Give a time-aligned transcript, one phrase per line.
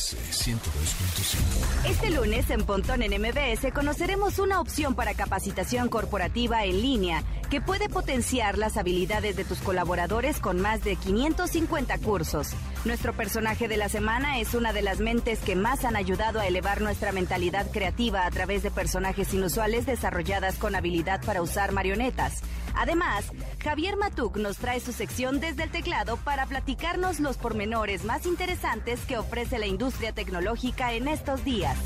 [0.00, 1.90] MBS 102.5.
[1.90, 7.60] Este lunes en Pontón en MBS conoceremos una opción para capacitación corporativa en línea que
[7.60, 12.52] puede potenciar las habilidades de tus colaboradores con más de 550 cursos.
[12.86, 16.46] Nuestro personaje de la semana es una de las mentes que más han ayudado a
[16.46, 22.40] elevar nuestra mentalidad creativa a través de personajes inusuales desarrolladas con habilidad para usar marionetas.
[22.74, 23.24] Además,
[23.62, 29.00] Javier Matuk nos trae su sección desde el teclado para platicarnos los pormenores más interesantes
[29.06, 31.76] que ofrece la industria tecnológica en estos días.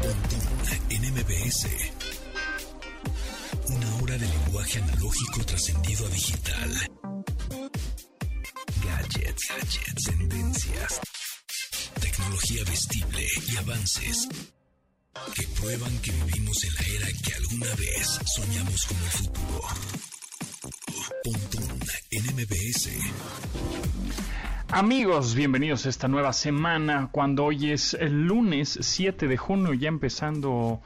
[0.00, 0.44] Pontón
[0.90, 1.68] en MBS.
[3.68, 6.70] Una hora de lenguaje analógico trascendido a digital.
[8.84, 11.00] Gadgets, gadgets, tendencias.
[12.00, 14.28] Tecnología vestible y avances
[15.14, 19.60] que prueban que vivimos en la era que alguna vez soñamos como el futuro.
[21.22, 21.78] Pontón
[22.10, 22.90] en MBS.
[24.68, 29.88] Amigos, bienvenidos a esta nueva semana, cuando hoy es el lunes 7 de junio, ya
[29.88, 30.80] empezando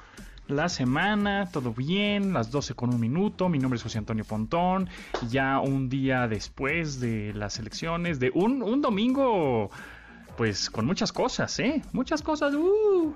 [0.47, 4.91] la semana, todo bien, las 12 con un minuto, mi nombre es José Antonio Pontón,
[5.31, 9.70] ya un día después de las elecciones, de un, un domingo
[10.39, 11.83] pues con muchas cosas, ¿eh?
[11.92, 12.55] Muchas cosas.
[12.55, 13.12] Uh.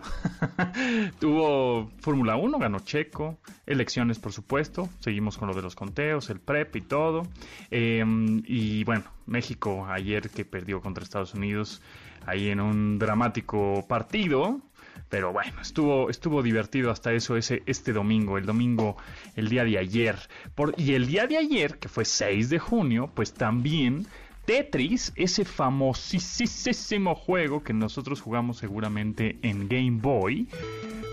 [1.20, 6.40] Tuvo Fórmula 1, ganó Checo, elecciones por supuesto, seguimos con lo de los conteos, el
[6.40, 7.22] PREP y todo.
[7.70, 11.80] Em, y bueno, México ayer que perdió contra Estados Unidos
[12.26, 14.60] ahí en un dramático partido.
[15.08, 18.96] Pero bueno, estuvo, estuvo divertido hasta eso ese, este domingo, el domingo,
[19.36, 20.16] el día de ayer.
[20.56, 24.08] Por, y el día de ayer, que fue 6 de junio, pues también
[24.44, 30.48] Tetris, ese famosísimo juego que nosotros jugamos seguramente en Game Boy,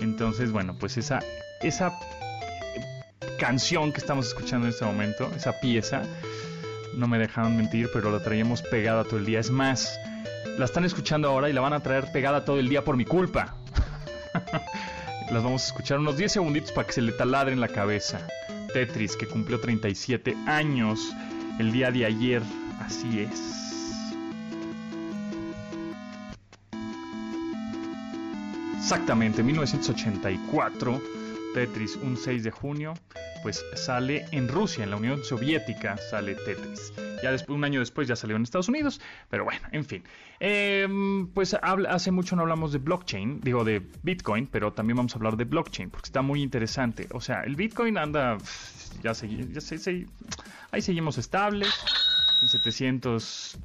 [0.00, 1.20] Entonces, bueno, pues esa,
[1.60, 1.98] esa
[3.38, 6.02] canción que estamos escuchando en este momento, esa pieza,
[6.94, 9.40] no me dejaron mentir, pero la traíamos pegada todo el día.
[9.40, 9.98] Es más,
[10.58, 13.04] la están escuchando ahora y la van a traer pegada todo el día por mi
[13.04, 13.56] culpa.
[15.30, 18.26] Las vamos a escuchar unos 10 segunditos para que se le taladre en la cabeza.
[18.72, 21.12] Tetris, que cumplió 37 años
[21.58, 22.42] el día de ayer.
[22.80, 23.79] Así es.
[28.80, 31.00] Exactamente, 1984,
[31.52, 32.94] Tetris, un 6 de junio,
[33.42, 36.92] pues sale en Rusia, en la Unión Soviética, sale Tetris.
[37.22, 40.02] Ya después, un año después ya salió en Estados Unidos, pero bueno, en fin.
[40.40, 40.88] Eh,
[41.34, 45.36] pues hace mucho no hablamos de blockchain, digo de Bitcoin, pero también vamos a hablar
[45.36, 47.06] de blockchain, porque está muy interesante.
[47.12, 48.38] O sea, el Bitcoin anda,
[49.02, 49.12] ya,
[50.70, 51.68] ahí seguimos estables,
[52.42, 53.58] en 720,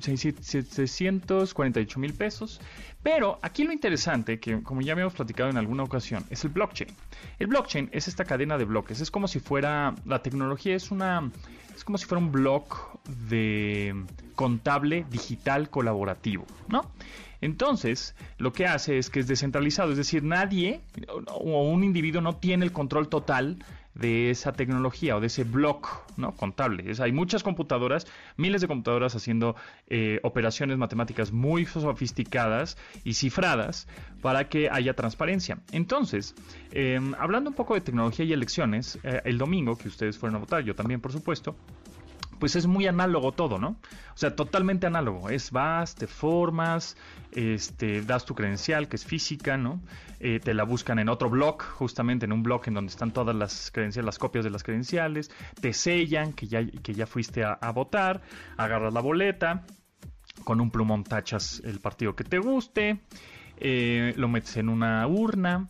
[0.00, 2.60] 748 mil pesos.
[3.02, 6.90] Pero aquí lo interesante, que como ya habíamos platicado en alguna ocasión, es el blockchain.
[7.38, 9.00] El blockchain es esta cadena de bloques.
[9.00, 11.30] Es como si fuera, la tecnología es una,
[11.74, 12.98] es como si fuera un block
[13.28, 13.94] de
[14.34, 16.90] contable digital colaborativo, ¿no?
[17.40, 20.80] Entonces, lo que hace es que es descentralizado, es decir, nadie
[21.28, 23.58] o un individuo no tiene el control total
[23.98, 26.32] de esa tecnología o de ese block ¿no?
[26.32, 26.90] contable.
[26.90, 29.56] Es, hay muchas computadoras, miles de computadoras haciendo
[29.88, 33.88] eh, operaciones matemáticas muy sofisticadas y cifradas
[34.20, 35.58] para que haya transparencia.
[35.72, 36.34] Entonces,
[36.72, 40.38] eh, hablando un poco de tecnología y elecciones, eh, el domingo que ustedes fueron a
[40.40, 41.56] votar, yo también por supuesto,
[42.38, 43.68] pues es muy análogo todo, ¿no?
[44.14, 45.28] O sea, totalmente análogo.
[45.28, 46.96] Es vas, te formas,
[47.32, 49.80] este, das tu credencial, que es física, ¿no?
[50.20, 53.36] Eh, te la buscan en otro blog, justamente en un blog en donde están todas
[53.36, 55.30] las credenciales, las copias de las credenciales,
[55.60, 58.22] te sellan que ya, que ya fuiste a, votar,
[58.56, 59.64] agarras la boleta,
[60.44, 63.00] con un plumón tachas el partido que te guste,
[63.58, 65.68] eh, lo metes en una urna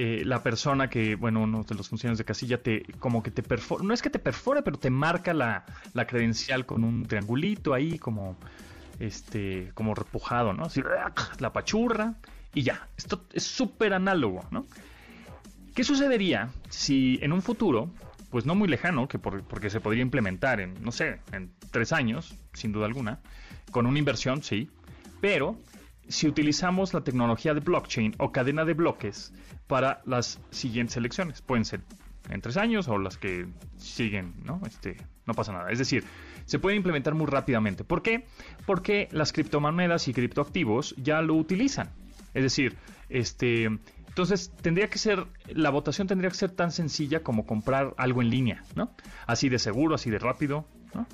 [0.00, 3.42] eh, la persona que, bueno, uno de los funcionarios de casilla te, como que te
[3.42, 7.74] perfora, no es que te perfore, pero te marca la, la credencial con un triangulito
[7.74, 8.36] ahí, como,
[9.00, 10.66] este, como repujado, ¿no?
[10.66, 10.84] Así,
[11.40, 12.14] la pachurra
[12.54, 12.86] y ya.
[12.96, 14.66] Esto es súper análogo, ¿no?
[15.74, 17.90] ¿Qué sucedería si en un futuro,
[18.30, 21.92] pues no muy lejano, que por, porque se podría implementar en, no sé, en tres
[21.92, 23.18] años, sin duda alguna,
[23.72, 24.70] con una inversión, sí,
[25.20, 25.58] pero
[26.06, 29.32] si utilizamos la tecnología de blockchain o cadena de bloques
[29.68, 31.40] para las siguientes elecciones.
[31.42, 31.82] Pueden ser
[32.28, 34.60] en tres años o las que siguen, ¿no?
[34.66, 35.70] Este, no pasa nada.
[35.70, 36.04] Es decir,
[36.44, 37.84] se puede implementar muy rápidamente.
[37.84, 38.26] ¿Por qué?
[38.66, 41.90] Porque las criptomonedas y criptoactivos ya lo utilizan.
[42.34, 42.76] Es decir,
[43.08, 48.20] este, entonces tendría que ser, la votación tendría que ser tan sencilla como comprar algo
[48.20, 48.90] en línea, ¿no?
[49.26, 51.06] Así de seguro, así de rápido, ¿no?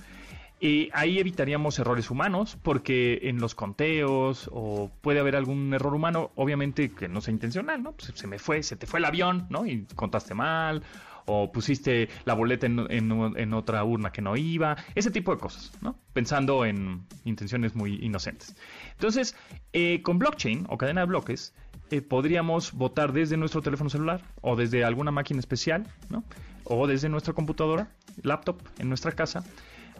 [0.94, 6.90] Ahí evitaríamos errores humanos, porque en los conteos o puede haber algún error humano, obviamente
[6.90, 7.92] que no sea intencional, ¿no?
[7.92, 9.66] Pues se me fue, se te fue el avión, ¿no?
[9.66, 10.82] Y contaste mal,
[11.26, 15.98] o pusiste la boleta en, otra urna que no iba, ese tipo de cosas, ¿no?
[16.14, 18.56] Pensando en intenciones muy inocentes.
[18.92, 19.36] Entonces,
[19.74, 21.52] eh, con blockchain o cadena de bloques,
[21.90, 26.24] eh, podríamos votar desde nuestro teléfono celular o desde alguna máquina especial, ¿no?
[26.64, 27.90] O desde nuestra computadora,
[28.22, 29.44] laptop, en nuestra casa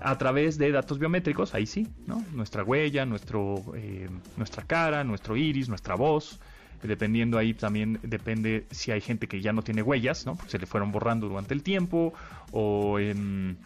[0.01, 2.25] a través de datos biométricos, ahí sí, ¿no?
[2.33, 6.41] Nuestra huella, nuestro, eh, nuestra cara, nuestro iris, nuestra voz,
[6.83, 10.37] dependiendo ahí también depende si hay gente que ya no tiene huellas, ¿no?
[10.37, 12.13] Porque se le fueron borrando durante el tiempo
[12.53, 13.59] o en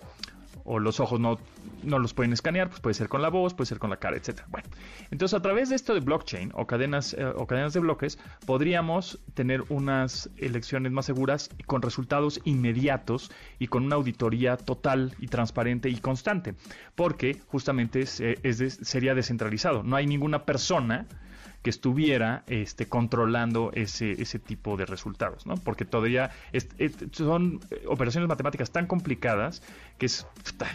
[0.68, 1.38] o los ojos no,
[1.82, 4.18] no los pueden escanear, pues puede ser con la voz, puede ser con la cara,
[4.18, 4.46] etcétera.
[4.50, 4.68] Bueno,
[5.10, 9.18] entonces a través de esto de blockchain o cadenas eh, o cadenas de bloques podríamos
[9.32, 15.28] tener unas elecciones más seguras y con resultados inmediatos y con una auditoría total y
[15.28, 16.54] transparente y constante,
[16.94, 19.82] porque justamente sería descentralizado.
[19.82, 21.06] No hay ninguna persona
[21.62, 25.54] que estuviera este, controlando ese, ese tipo de resultados, ¿no?
[25.54, 26.30] Porque todavía
[27.12, 29.62] son eh, operaciones matemáticas tan complicadas
[29.98, 30.26] que es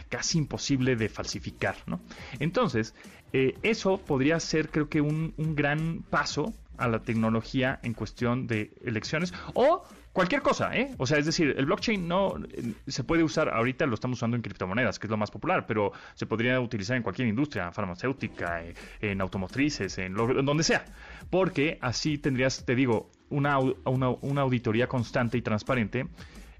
[0.09, 2.01] casi imposible de falsificar, ¿no?
[2.39, 2.95] Entonces,
[3.31, 8.47] eh, eso podría ser, creo que, un, un gran paso a la tecnología en cuestión
[8.47, 9.83] de elecciones o
[10.13, 10.93] Cualquier cosa, ¿eh?
[10.99, 14.37] O sea, es decir, el blockchain no eh, se puede usar, ahorita lo estamos usando
[14.37, 18.63] en criptomonedas, que es lo más popular, pero se podría utilizar en cualquier industria, farmacéutica,
[18.63, 20.85] eh, en automotrices, en, donde sea.
[21.31, 26.07] Porque así tendrías, te digo, una, una, auditoría constante y transparente,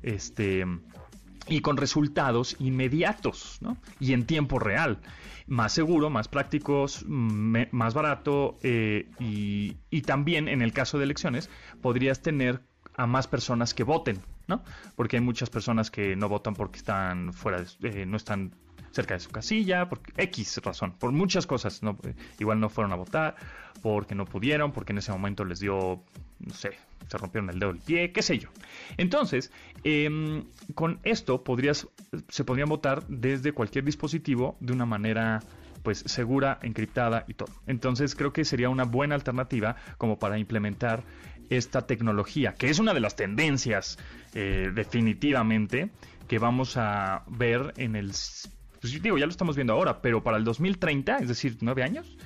[0.01, 0.65] este
[1.47, 3.77] y con resultados inmediatos, ¿no?
[3.99, 4.99] Y en tiempo real.
[5.45, 11.49] Más seguro, más prácticos, más barato eh, y, también en el caso de elecciones
[11.81, 12.61] podrías tener
[12.95, 14.63] a más personas que voten, ¿no?
[14.95, 18.51] Porque hay muchas personas que no votan porque están fuera, eh, no están
[18.91, 22.95] cerca de su casilla, por X razón, por muchas cosas, eh, igual no fueron a
[22.95, 23.35] votar,
[23.81, 26.03] porque no pudieron, porque en ese momento les dio,
[26.39, 26.71] no sé,
[27.07, 28.49] se rompieron el dedo del pie, qué sé yo.
[28.97, 29.51] Entonces,
[29.83, 30.45] em,
[30.75, 31.87] con esto podrías,
[32.29, 35.41] se podrían votar desde cualquier dispositivo de una manera
[35.81, 37.51] pues segura, encriptada y todo.
[37.67, 41.03] Entonces creo que sería una buena alternativa como para implementar
[41.49, 43.97] esta tecnología, que es una de las tendencias
[44.33, 45.89] eh, definitivamente
[46.27, 48.11] que vamos a ver en el...
[48.81, 52.17] Pues digo, ya lo estamos viendo ahora, pero para el 2030, es decir, nueve años,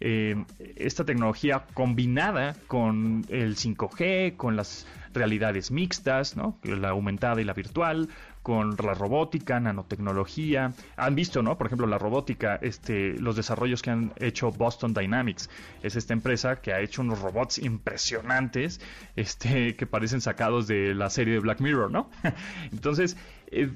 [0.00, 0.36] eh,
[0.76, 6.58] esta tecnología combinada con el 5G, con las realidades mixtas, ¿no?
[6.62, 8.08] la aumentada y la virtual,
[8.48, 10.72] con la robótica, nanotecnología.
[10.96, 11.58] Han visto, ¿no?
[11.58, 15.50] Por ejemplo, la robótica, este, los desarrollos que han hecho Boston Dynamics.
[15.82, 18.80] Es esta empresa que ha hecho unos robots impresionantes,
[19.16, 22.08] este, que parecen sacados de la serie de Black Mirror, ¿no?
[22.72, 23.18] Entonces,
[23.50, 23.70] eh,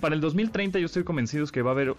[0.00, 1.94] para el 2030 yo estoy convencido que va a haber,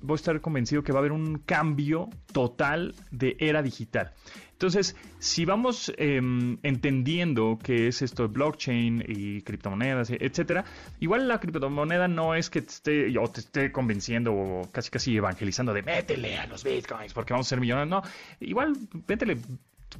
[0.00, 4.12] voy a estar convencido que va a haber un cambio total de era digital.
[4.52, 10.64] Entonces, si vamos em, entendiendo qué es esto de blockchain y criptomonedas, etcétera,
[10.98, 15.16] igual la criptomoneda no es que te esté, yo te esté convenciendo o casi casi
[15.16, 17.88] evangelizando de métele a los bitcoins porque vamos a ser millonarios.
[17.88, 18.02] No,
[18.40, 19.36] igual métele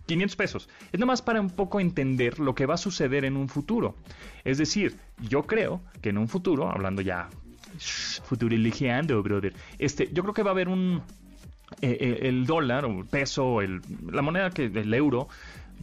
[0.07, 0.69] 500 pesos.
[0.93, 3.97] Es nomás para un poco entender lo que va a suceder en un futuro.
[4.45, 4.97] Es decir,
[5.29, 7.29] yo creo que en un futuro, hablando ya
[8.25, 11.03] futurilegiando, brother, este, yo creo que va a haber un
[11.83, 15.29] eh, eh, el dólar o el peso, el, la moneda que el euro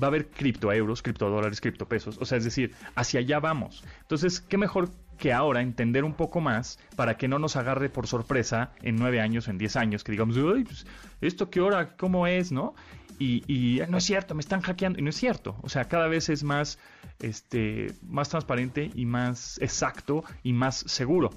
[0.02, 2.18] va a haber criptoeuros, criptodólares, criptopesos.
[2.20, 3.84] O sea, es decir, hacia allá vamos.
[4.02, 8.08] Entonces, ¿qué mejor que ahora entender un poco más para que no nos agarre por
[8.08, 10.86] sorpresa en nueve años en diez años, que digamos, Uy, pues,
[11.22, 11.96] ¿esto qué hora?
[11.96, 12.52] ¿Cómo es?
[12.52, 12.76] ¿No?
[13.20, 15.00] Y, no es cierto, me están hackeando.
[15.00, 15.56] Y no es cierto.
[15.62, 16.80] O sea, cada vez es más,
[17.20, 21.32] este, más transparente y más exacto y más seguro.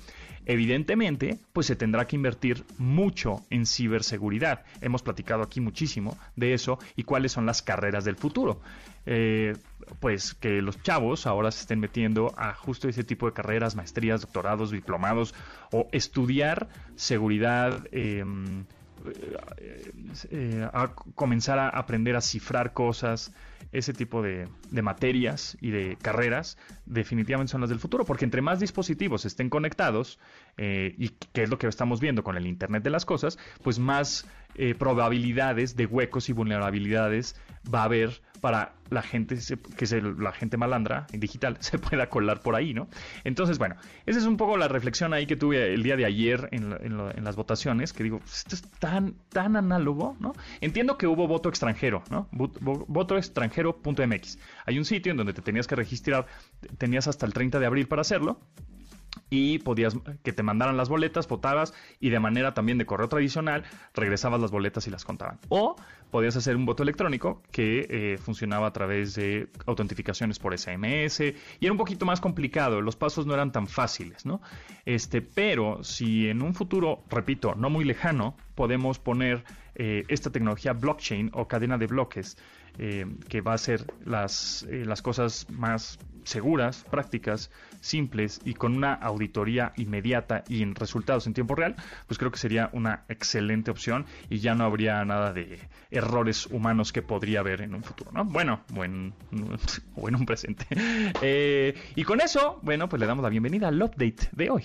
[0.47, 4.65] Evidentemente, pues se tendrá que invertir mucho en ciberseguridad.
[4.81, 8.61] Hemos platicado aquí muchísimo de eso y cuáles son las carreras del futuro.
[9.05, 9.57] Eh,
[10.01, 14.21] pues que los chavos ahora se estén metiendo a justo ese tipo de carreras, maestrías,
[14.21, 15.35] doctorados, diplomados
[15.71, 17.87] o estudiar seguridad.
[17.93, 18.25] Eh,
[20.31, 23.33] eh, a comenzar a aprender a cifrar cosas,
[23.73, 24.49] ese tipo de,
[24.83, 30.19] materias y de carreras definitivamente son las del futuro, porque entre más dispositivos estén conectados,
[30.57, 33.79] eh, y que es lo que estamos viendo con el Internet de las Cosas, pues
[33.79, 37.37] más eh, probabilidades de huecos y vulnerabilidades
[37.73, 39.37] va a haber para la gente
[39.77, 42.89] que la gente malandra digital se pueda colar por ahí, ¿no?
[43.25, 46.49] Entonces, bueno, esa es un poco la reflexión ahí que tuve el día de ayer
[46.53, 50.33] en, las votaciones, que digo, esto es tan, tan análogo, ¿no?
[50.61, 52.29] Entiendo que hubo voto extranjero, ¿no?
[53.49, 54.39] Votoextranjero.mx.
[54.67, 56.27] Hay un sitio en donde te tenías que registrar,
[56.79, 58.41] tenías hasta el 30 de abril para hacerlo
[59.31, 63.65] y podías que te mandaran las boletas, votabas y de manera también de correo tradicional
[63.95, 65.39] regresabas las boletas y las contaban.
[65.49, 65.77] O
[66.11, 71.65] podías hacer un voto electrónico que eh, funcionaba a través de autentificaciones por SMS y
[71.65, 74.41] era un poquito más complicado, los pasos no eran tan fáciles, ¿no?
[74.85, 80.73] Este, pero si en un futuro, repito, no muy lejano, podemos poner eh, esta tecnología
[80.73, 82.39] blockchain o cadena de bloques
[82.79, 88.95] eh, que va a ser las, las cosas más seguras, prácticas, simples y con una
[88.95, 91.75] auditoría inmediata y en resultados en tiempo real,
[92.07, 95.59] pues creo que sería una excelente opción y ya no habría nada de
[95.91, 98.25] errores humanos que podría haber en un futuro, ¿no?
[98.25, 99.15] Bueno, buen,
[99.97, 100.67] o en un presente.
[101.21, 104.65] Eh, y con eso, bueno, pues le damos la bienvenida al update de hoy.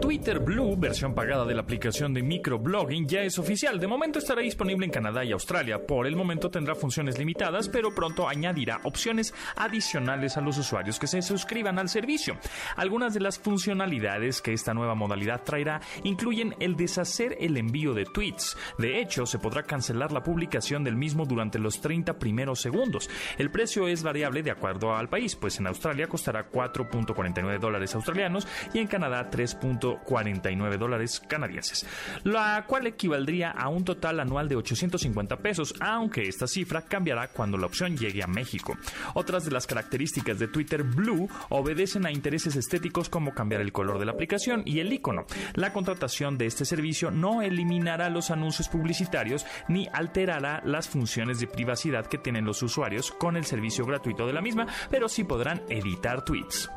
[0.00, 3.78] Twitter Blue, versión pagada de la aplicación de microblogging, ya es oficial.
[3.78, 5.86] De momento estará disponible en Canadá y Australia.
[5.86, 11.06] Por el momento tendrá funciones limitadas, pero pronto añadirá opciones adicionales a los usuarios que
[11.06, 12.36] se suscriban al servicio.
[12.76, 18.06] Algunas de las funcionalidades que esta nueva modalidad traerá incluyen el deshacer el envío de
[18.06, 18.56] tweets.
[18.78, 23.10] De hecho, se podrá cancelar la publicación del mismo durante los 30 primeros segundos.
[23.38, 28.48] El precio es variable de acuerdo al país, pues en Australia costará 4.49 dólares australianos
[28.72, 29.58] y en Canadá 3.
[29.98, 31.86] 49 dólares canadienses,
[32.24, 37.58] la cual equivaldría a un total anual de 850 pesos, aunque esta cifra cambiará cuando
[37.58, 38.76] la opción llegue a México.
[39.14, 43.98] Otras de las características de Twitter Blue obedecen a intereses estéticos como cambiar el color
[43.98, 45.26] de la aplicación y el icono.
[45.54, 51.46] La contratación de este servicio no eliminará los anuncios publicitarios ni alterará las funciones de
[51.46, 55.62] privacidad que tienen los usuarios con el servicio gratuito de la misma, pero sí podrán
[55.68, 56.70] editar tweets.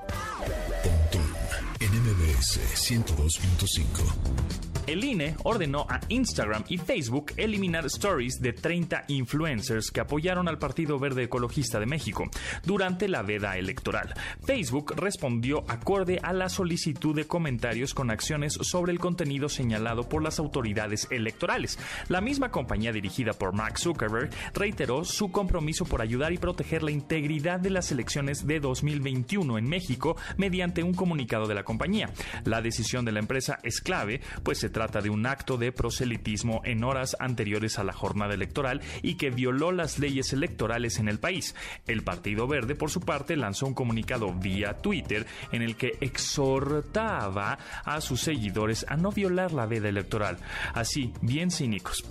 [1.83, 4.72] NMBS 102.5.
[4.85, 10.57] El INE ordenó a Instagram y Facebook eliminar stories de 30 influencers que apoyaron al
[10.57, 12.29] Partido Verde Ecologista de México
[12.65, 14.13] durante la veda electoral.
[14.45, 20.21] Facebook respondió acorde a la solicitud de comentarios con acciones sobre el contenido señalado por
[20.21, 21.79] las autoridades electorales.
[22.09, 26.91] La misma compañía dirigida por Mark Zuckerberg reiteró su compromiso por ayudar y proteger la
[26.91, 32.09] integridad de las elecciones de 2021 en México mediante un comunicado de la compañía.
[32.43, 36.61] La decisión de la empresa es clave, pues se trata de un acto de proselitismo
[36.65, 41.19] en horas anteriores a la jornada electoral y que violó las leyes electorales en el
[41.19, 41.55] país.
[41.87, 47.57] El Partido Verde, por su parte, lanzó un comunicado vía Twitter en el que exhortaba
[47.85, 50.37] a sus seguidores a no violar la veda electoral.
[50.73, 52.03] Así, bien cínicos.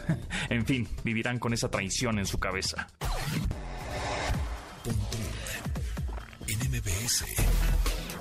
[0.50, 2.88] en fin, vivirán con esa traición en su cabeza.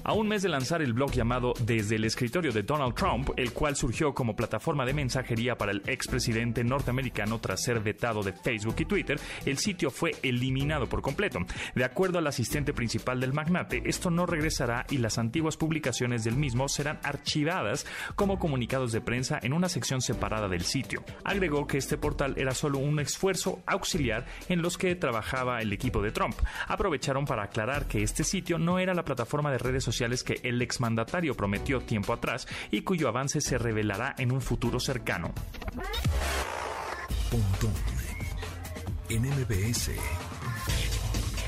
[0.08, 3.54] A un mes de lanzar el blog llamado Desde el escritorio de Donald Trump, el
[3.54, 8.76] cual surgió como plataforma de mensajería para el expresidente norteamericano tras ser vetado de Facebook
[8.78, 11.40] y Twitter, el sitio fue eliminado por completo.
[11.74, 16.36] De acuerdo al asistente principal del magnate, esto no regresará y las antiguas publicaciones del
[16.36, 21.04] mismo serán archivadas como comunicados de prensa en una sección separada del sitio.
[21.24, 26.00] Agregó que este portal era solo un esfuerzo auxiliar en los que trabajaba el equipo
[26.04, 26.36] de Trump.
[26.68, 30.62] Aprovecharon para aclarar que este sitio no era la plataforma de redes sociales que el
[30.62, 35.34] exmandatario prometió tiempo atrás y cuyo avance se revelará en un futuro cercano.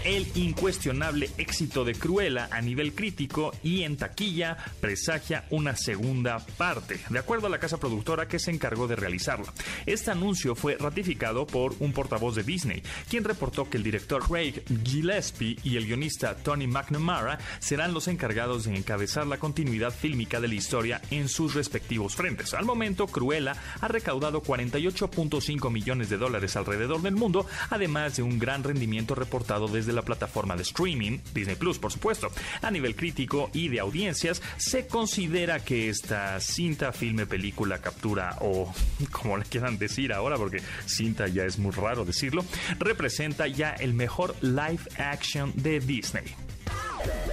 [0.03, 6.99] El incuestionable éxito de Cruella a nivel crítico y en taquilla presagia una segunda parte,
[7.09, 9.53] de acuerdo a la casa productora que se encargó de realizarla.
[9.85, 14.63] Este anuncio fue ratificado por un portavoz de Disney, quien reportó que el director Craig
[14.83, 20.47] Gillespie y el guionista Tony McNamara serán los encargados de encabezar la continuidad fílmica de
[20.47, 22.53] la historia en sus respectivos frentes.
[22.53, 28.39] Al momento, Cruella ha recaudado 48.5 millones de dólares alrededor del mundo, además de un
[28.39, 32.31] gran rendimiento reportado desde de la plataforma de streaming, Disney Plus, por supuesto.
[32.61, 38.71] A nivel crítico y de audiencias, se considera que esta cinta, filme, película, captura o
[39.11, 42.45] como le quieran decir ahora, porque cinta ya es muy raro decirlo,
[42.77, 46.25] representa ya el mejor live action de Disney.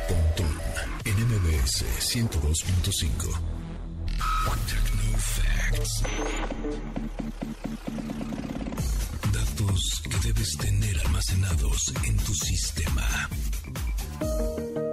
[0.08, 0.58] Pontón
[1.04, 3.54] en MBS 102.5.
[5.75, 6.02] Facts.
[9.32, 13.28] Datos debes tener almacenados en tu sistema.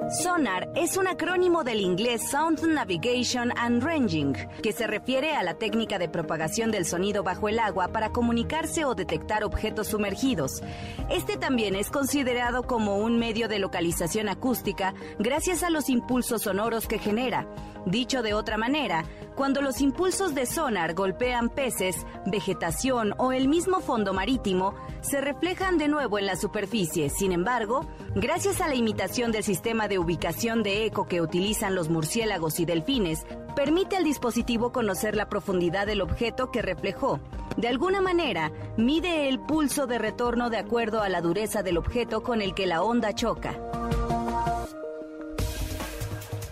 [0.10, 5.54] Sonar es un acrónimo del inglés Sound Navigation and Ranging, que se refiere a la
[5.54, 10.64] técnica de propagación del sonido bajo el agua para comunicarse o detectar objetos sumergidos.
[11.10, 16.88] Este también es considerado como un medio de localización acústica gracias a los impulsos sonoros
[16.88, 17.48] que genera.
[17.86, 19.06] Dicho de otra manera,
[19.36, 25.78] cuando los impulsos de sonar golpean peces, vegetación o el mismo fondo marítimo, se reflejan
[25.80, 27.10] de nuevo en la superficie.
[27.10, 31.90] Sin embargo, gracias a la imitación del sistema de ubicación de eco que utilizan los
[31.90, 37.20] murciélagos y delfines, permite al dispositivo conocer la profundidad del objeto que reflejó.
[37.58, 42.24] De alguna manera, mide el pulso de retorno de acuerdo a la dureza del objeto
[42.24, 43.58] con el que la onda choca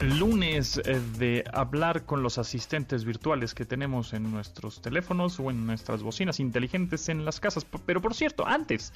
[0.01, 5.65] lunes eh, de hablar con los asistentes virtuales que tenemos en nuestros teléfonos o en
[5.65, 7.65] nuestras bocinas inteligentes en las casas.
[7.85, 8.93] Pero por cierto, antes,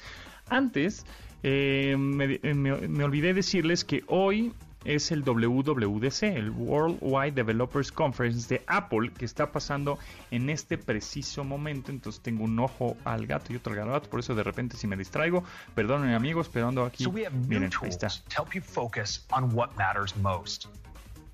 [0.48, 1.04] antes
[1.42, 4.52] eh, me, eh, me, me olvidé decirles que hoy
[4.84, 9.98] es el WWDC, el Worldwide Developers Conference de Apple, que está pasando
[10.30, 11.90] en este preciso momento.
[11.90, 14.86] Entonces tengo un ojo al gato y otro al gato, por eso de repente si
[14.86, 15.42] me distraigo,
[15.74, 17.04] perdonen amigos, pero ando aquí.
[17.48, 18.08] Miren, ahí está.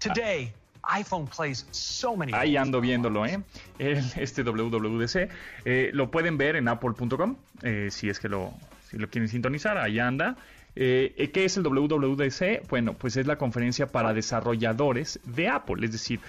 [0.00, 0.50] Today,
[0.85, 3.42] iPhone plays so many Ahí ando viéndolo, ¿eh?
[3.78, 5.28] este WWDC.
[5.66, 8.54] Eh, lo pueden ver en apple.com, eh, si es que lo,
[8.88, 10.37] si lo quieren sintonizar, ahí anda.
[10.75, 12.66] Eh, ¿Qué es el WWDC?
[12.71, 16.21] Bueno, pues es la conferencia para desarrolladores de Apple, es decir,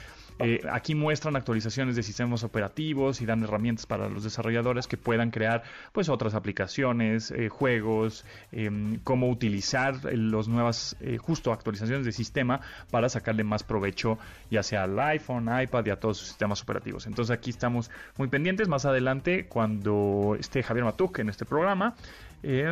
[0.44, 5.32] eh, aquí muestran actualizaciones de sistemas operativos y dan herramientas para los desarrolladores que puedan
[5.32, 12.12] crear pues otras aplicaciones, eh, juegos, em, cómo utilizar las nuevas eh, justo actualizaciones de
[12.12, 14.18] sistema para sacarle más provecho
[14.50, 17.08] ya sea al iPhone, iPad y a todos sus sistemas operativos.
[17.08, 18.68] Entonces aquí estamos muy pendientes.
[18.68, 21.96] Más adelante cuando esté Javier Matuk en este programa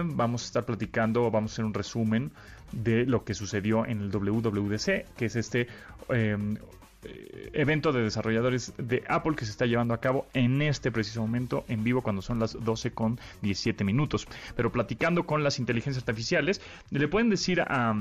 [0.04, 2.32] vamos a estar platicando, vamos a hacer un resumen
[2.72, 5.68] de lo que sucedió en el WWDC, que es este
[6.10, 6.58] em,
[7.02, 11.22] eh, evento de desarrolladores de Apple que se está llevando a cabo en este preciso
[11.22, 14.28] momento en vivo cuando son las 12 con 17 minutos.
[14.58, 17.96] Pero platicando con las inteligencias artificiales, le pueden decir a,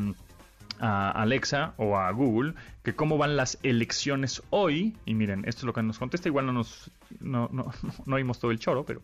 [0.80, 4.96] Alexa o a Google que cómo van las elecciones hoy.
[5.04, 6.28] Y miren, esto es lo que nos contesta.
[6.28, 7.72] Igual no nos no, no,
[8.06, 9.02] no oímos todo el choro, pero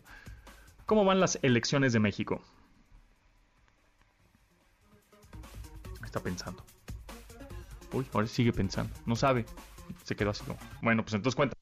[0.85, 2.41] ¿cómo van las elecciones de México?
[6.03, 6.63] Está pensando.
[7.93, 8.93] Uy, ahora sigue pensando.
[9.05, 9.45] No sabe
[10.03, 11.55] se quedó así como, bueno, pues entonces cuenta.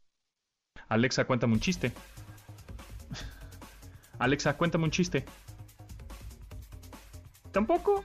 [0.90, 1.92] Alexa, cuéntame un chiste.
[4.20, 5.26] Alexa, cuéntame un chiste.
[7.52, 8.04] ¿Tampoco?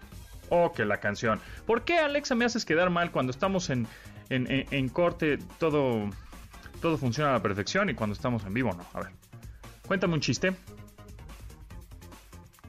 [0.50, 1.40] Oh, que la canción.
[1.66, 3.86] ¿Por qué, Alexa, me haces quedar mal cuando estamos en,
[4.30, 5.38] en, en, corte?
[5.58, 6.08] Todo,
[6.80, 8.86] todo funciona a la perfección y cuando estamos en vivo no.
[8.94, 9.12] A ver,
[9.86, 10.54] cuéntame un chiste.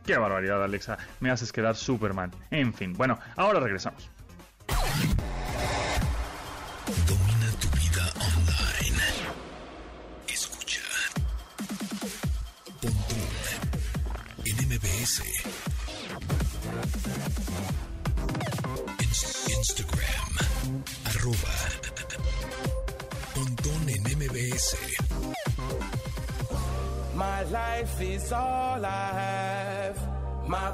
[0.06, 0.98] Qué barbaridad, Alexa.
[1.20, 2.32] Me haces quedar Superman.
[2.52, 4.10] En fin, bueno, ahora regresamos.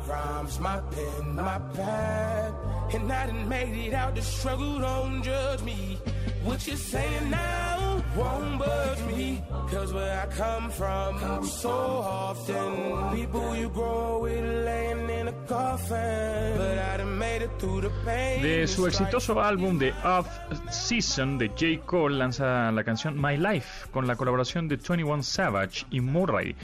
[0.07, 2.53] Rhymes, my pen, my pad.
[2.93, 5.97] And I done made it out the struggle, don't judge me.
[6.43, 9.41] What you're saying now won't budge me.
[9.71, 16.57] Cause where I come from, so often, people you grow with laying in a coffin.
[16.57, 18.43] But I done made it through the pain.
[18.43, 20.27] De su exitoso álbum The Off
[20.69, 21.83] Season de J.
[21.85, 26.55] Cole lanza la canción My Life con la colaboración de 21 Savage y Murray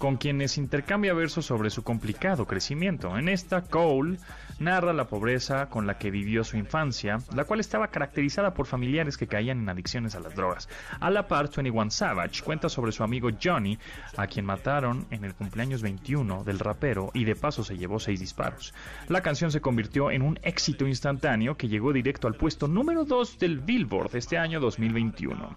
[0.00, 3.18] con quienes intercambia versos sobre su complicado crecimiento.
[3.18, 4.16] En esta, Cole
[4.58, 9.18] narra la pobreza con la que vivió su infancia, la cual estaba caracterizada por familiares
[9.18, 10.70] que caían en adicciones a las drogas.
[11.00, 13.78] A la par, 21 Savage cuenta sobre su amigo Johnny,
[14.16, 18.20] a quien mataron en el cumpleaños 21 del rapero y de paso se llevó seis
[18.20, 18.72] disparos.
[19.08, 23.38] La canción se convirtió en un éxito instantáneo que llegó directo al puesto número 2
[23.38, 25.56] del Billboard este año 2021.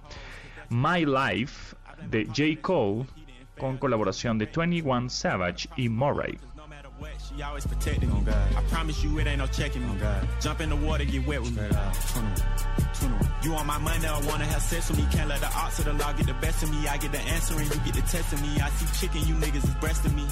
[0.68, 1.78] My Life
[2.10, 2.62] de J.
[2.62, 3.06] Cole
[3.58, 6.38] con colaboración de 21 Savage y Murray.
[7.36, 8.22] She always protecting me.
[8.22, 8.36] God.
[8.56, 9.96] I promise you it ain't no checking me.
[10.00, 10.28] God.
[10.42, 11.68] Jump in the water, get wet with me.
[11.68, 12.36] 21.
[12.94, 13.32] 21.
[13.44, 15.08] You on my money, I wanna have sex with me.
[15.12, 16.88] Can't let the odds of the law get the best of me.
[16.88, 18.60] I get the answer and you get the test of me.
[18.62, 20.28] I see chicken, you niggas is breasting me.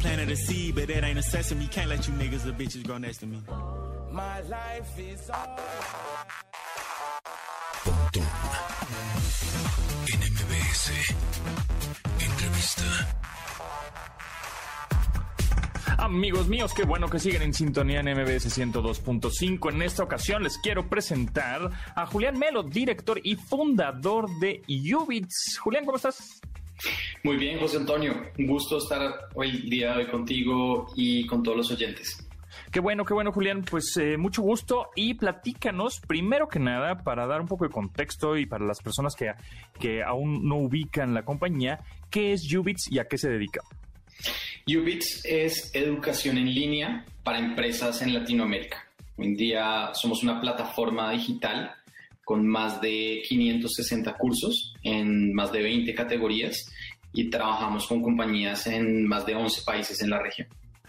[0.00, 1.66] Planted a seed, but it ain't a sesame.
[1.68, 3.42] Can't let you niggas or bitches grow next to me.
[4.10, 5.58] My life is all.
[10.88, 11.14] MBS.
[12.24, 12.82] Entrevista.
[15.98, 19.72] Amigos míos, qué bueno que siguen en sintonía en MBS 102.5.
[19.72, 24.62] En esta ocasión les quiero presentar a Julián Melo, director y fundador de
[24.94, 25.58] Ubits.
[25.58, 26.40] Julián, ¿cómo estás?
[27.24, 28.14] Muy bien, José Antonio.
[28.38, 32.27] Un gusto estar hoy día hoy contigo y con todos los oyentes.
[32.70, 33.62] Qué bueno, qué bueno, Julián.
[33.62, 38.36] Pues eh, mucho gusto y platícanos, primero que nada, para dar un poco de contexto
[38.36, 39.32] y para las personas que,
[39.78, 41.80] que aún no ubican la compañía,
[42.10, 43.60] ¿qué es Ubits y a qué se dedica?
[44.66, 48.84] Ubits es educación en línea para empresas en Latinoamérica.
[49.16, 51.72] Hoy en día somos una plataforma digital
[52.24, 56.70] con más de 560 cursos en más de 20 categorías
[57.12, 60.46] y trabajamos con compañías en más de 11 países en la región.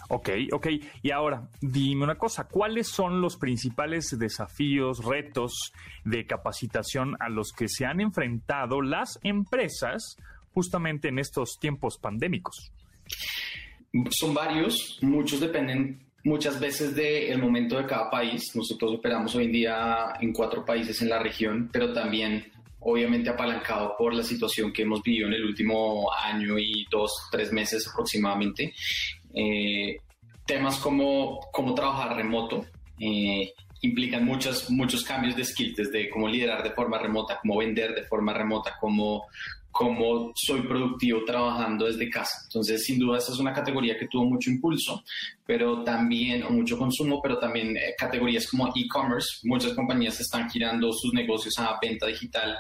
[0.10, 0.68] Ok, ok.
[1.04, 5.72] Y ahora, dime una cosa, ¿cuáles son los principales desafíos, retos
[6.04, 10.18] de capacitación a los que se han enfrentado las empresas
[10.52, 12.72] justamente en estos tiempos pandémicos?
[14.10, 18.44] Son varios, muchos dependen muchas veces del momento de cada país.
[18.56, 23.96] Nosotros operamos hoy en día en cuatro países en la región, pero también obviamente apalancado
[23.98, 28.74] por la situación que hemos vivido en el último año y dos, tres meses aproximadamente.
[29.34, 29.98] Eh,
[30.46, 32.66] temas como cómo trabajar remoto
[33.00, 37.94] eh, implican muchos, muchos cambios de skills, desde cómo liderar de forma remota, cómo vender
[37.94, 39.26] de forma remota, cómo
[39.72, 42.40] cómo soy productivo trabajando desde casa.
[42.46, 45.04] Entonces, sin duda, esa es una categoría que tuvo mucho impulso,
[45.46, 49.40] pero también, o mucho consumo, pero también eh, categorías como e-commerce.
[49.44, 52.58] Muchas compañías están girando sus negocios a venta digital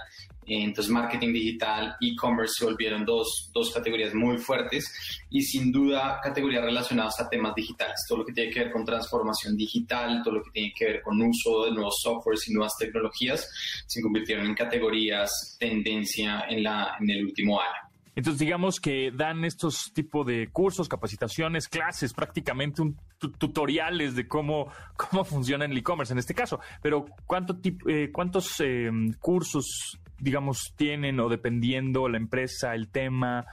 [0.49, 4.91] entonces, marketing digital, e-commerce se volvieron dos, dos categorías muy fuertes
[5.29, 8.03] y sin duda categorías relacionadas a temas digitales.
[8.07, 11.01] Todo lo que tiene que ver con transformación digital, todo lo que tiene que ver
[11.01, 13.49] con uso de nuevos softwares y nuevas tecnologías,
[13.85, 17.89] se convirtieron en categorías tendencia en, la, en el último año.
[18.15, 24.67] Entonces, digamos que dan estos tipos de cursos, capacitaciones, clases, prácticamente un tutoriales de cómo,
[24.97, 26.59] cómo funciona el e-commerce en este caso.
[26.81, 27.57] Pero, ¿cuánto
[27.87, 33.45] eh, ¿cuántos eh, cursos digamos, tienen o dependiendo la empresa, el tema,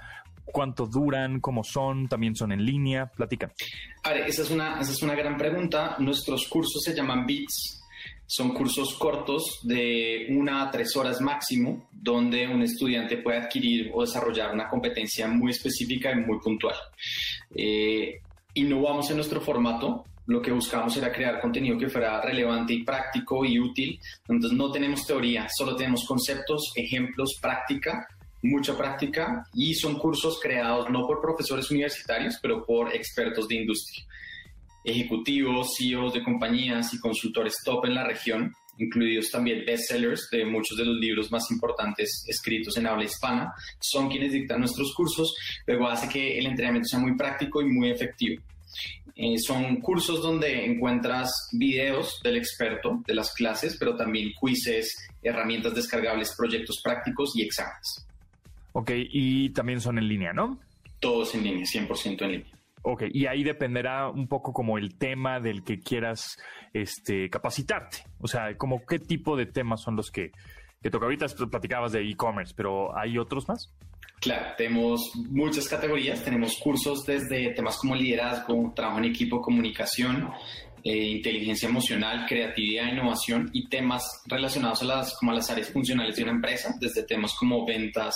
[0.44, 3.06] cuánto duran, cómo son, también son en línea?
[3.06, 3.52] Platican.
[4.04, 5.96] A ver, esa es una, esa es una gran pregunta.
[5.98, 7.82] Nuestros cursos se llaman BITS.
[8.28, 14.00] Son cursos cortos de una a tres horas máximo, donde un estudiante puede adquirir o
[14.00, 16.74] desarrollar una competencia muy específica y muy puntual.
[17.54, 18.20] Eh,
[18.54, 23.44] innovamos en nuestro formato, lo que buscamos era crear contenido que fuera relevante y práctico
[23.44, 23.98] y útil.
[24.28, 28.06] Entonces no tenemos teoría, solo tenemos conceptos, ejemplos, práctica,
[28.42, 34.04] mucha práctica y son cursos creados no por profesores universitarios, pero por expertos de industria.
[34.84, 40.76] Ejecutivos, CEOs de compañías y consultores top en la región, incluidos también bestsellers de muchos
[40.76, 45.34] de los libros más importantes escritos en habla hispana, son quienes dictan nuestros cursos,
[45.66, 48.42] luego hace que el entrenamiento sea muy práctico y muy efectivo.
[49.18, 55.74] Eh, son cursos donde encuentras videos del experto de las clases, pero también quizzes, herramientas
[55.74, 58.06] descargables, proyectos prácticos y exámenes.
[58.72, 60.60] Ok, y también son en línea, ¿no?
[61.00, 62.52] Todos en línea, 100% en línea.
[62.82, 66.36] Ok, y ahí dependerá un poco como el tema del que quieras
[66.74, 68.04] este, capacitarte.
[68.20, 70.30] O sea, como qué tipo de temas son los que,
[70.82, 71.06] que toca.
[71.06, 73.72] Ahorita platicabas de e-commerce, pero ¿hay otros más?
[74.20, 80.30] Claro, tenemos muchas categorías, tenemos cursos desde temas como liderazgo, trabajo en equipo, comunicación,
[80.88, 86.14] eh, inteligencia emocional, creatividad, innovación y temas relacionados a las, como a las áreas funcionales
[86.14, 88.14] de una empresa, desde temas como ventas,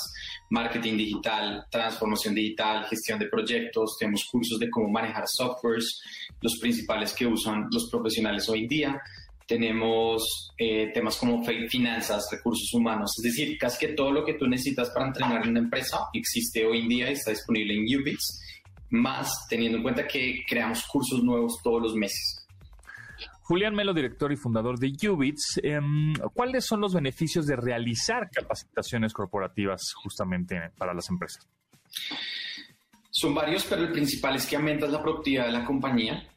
[0.50, 6.00] marketing digital, transformación digital, gestión de proyectos, tenemos cursos de cómo manejar softwares,
[6.40, 9.02] los principales que usan los profesionales hoy en día,
[9.50, 14.46] tenemos eh, temas como finanzas, recursos humanos, es decir, casi que todo lo que tú
[14.46, 18.40] necesitas para entrenar en una empresa existe hoy en día y está disponible en Ubits,
[18.90, 22.46] más teniendo en cuenta que creamos cursos nuevos todos los meses.
[23.42, 29.12] Julián Melo, director y fundador de Ubits, em, ¿cuáles son los beneficios de realizar capacitaciones
[29.12, 31.44] corporativas justamente para las empresas?
[33.10, 36.29] Son varios, pero el principal es que aumentas la productividad de la compañía,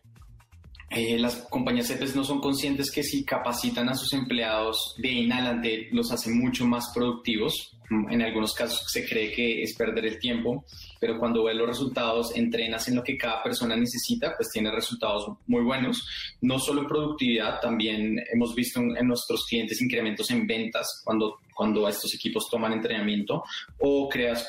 [0.96, 5.34] eh, las compañías EPES no son conscientes que si capacitan a sus empleados de en
[5.34, 10.20] adelante los hace mucho más productivos, en algunos casos se cree que es perder el
[10.20, 10.66] tiempo,
[11.00, 15.28] pero cuando ves los resultados, entrenas en lo que cada persona necesita, pues tiene resultados
[15.48, 16.08] muy buenos.
[16.42, 22.14] No solo productividad, también hemos visto en, nuestros clientes incrementos en ventas cuando, cuando estos
[22.16, 23.44] equipos toman entrenamiento
[23.80, 24.48] o creas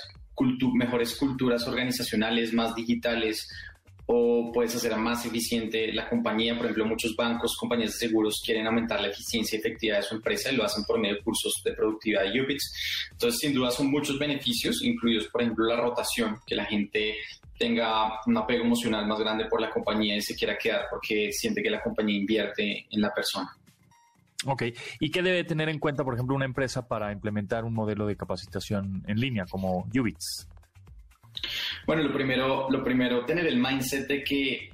[0.73, 3.49] mejores culturas organizacionales, más digitales
[4.07, 6.55] o puedes hacer más eficiente la compañía.
[6.57, 10.15] Por ejemplo, muchos bancos, compañías de seguros quieren aumentar la eficiencia y efectividad de su
[10.15, 13.09] empresa y lo hacen por medio de cursos de productividad de UBITS.
[13.13, 17.17] Entonces, sin duda, son muchos beneficios, incluidos, por ejemplo, la rotación, que la gente
[17.59, 21.63] tenga un apego emocional más grande por la compañía y se quiera quedar porque siente
[21.63, 23.57] que la compañía invierte en la persona.
[24.47, 24.65] Ok,
[25.01, 28.17] ¿y qué debe tener en cuenta, por ejemplo, una empresa para implementar un modelo de
[28.17, 30.49] capacitación en línea como UBITS?
[31.87, 34.71] Bueno, lo primero, lo primero, tener el mindset de que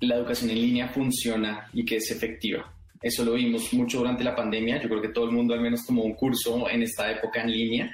[0.00, 2.72] la educación en línea funciona y que es efectiva.
[3.00, 4.80] Eso lo vimos mucho durante la pandemia.
[4.80, 7.50] Yo creo que todo el mundo al menos tomó un curso en esta época en
[7.50, 7.92] línea.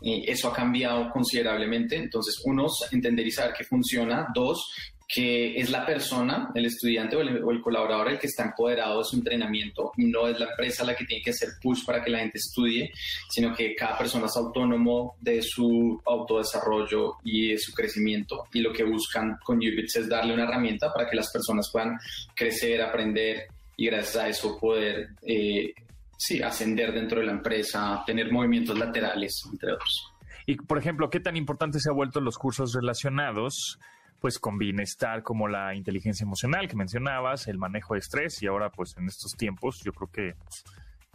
[0.00, 1.96] Y eso ha cambiado considerablemente.
[1.96, 4.26] Entonces, uno, entender y saber que funciona.
[4.34, 4.72] Dos,
[5.08, 9.16] que es la persona, el estudiante o el, colaborador el que está empoderado de su
[9.16, 9.92] entrenamiento.
[9.96, 12.92] No es la empresa la que tiene que hacer push para que la gente estudie,
[13.30, 18.44] sino que cada persona es autónomo de su autodesarrollo y de su crecimiento.
[18.52, 21.98] Y lo que buscan con Ubits es darle una herramienta para que las personas puedan
[22.34, 23.46] crecer, aprender
[23.78, 25.72] y gracias a eso poder eh,
[26.18, 30.12] sí, ascender dentro de la empresa, tener movimientos laterales, entre otros.
[30.44, 33.78] Y, por ejemplo, ¿qué tan importante se ha vuelto los cursos relacionados
[34.20, 38.70] pues con bienestar como la inteligencia emocional que mencionabas, el manejo de estrés y ahora
[38.70, 40.34] pues en estos tiempos yo creo que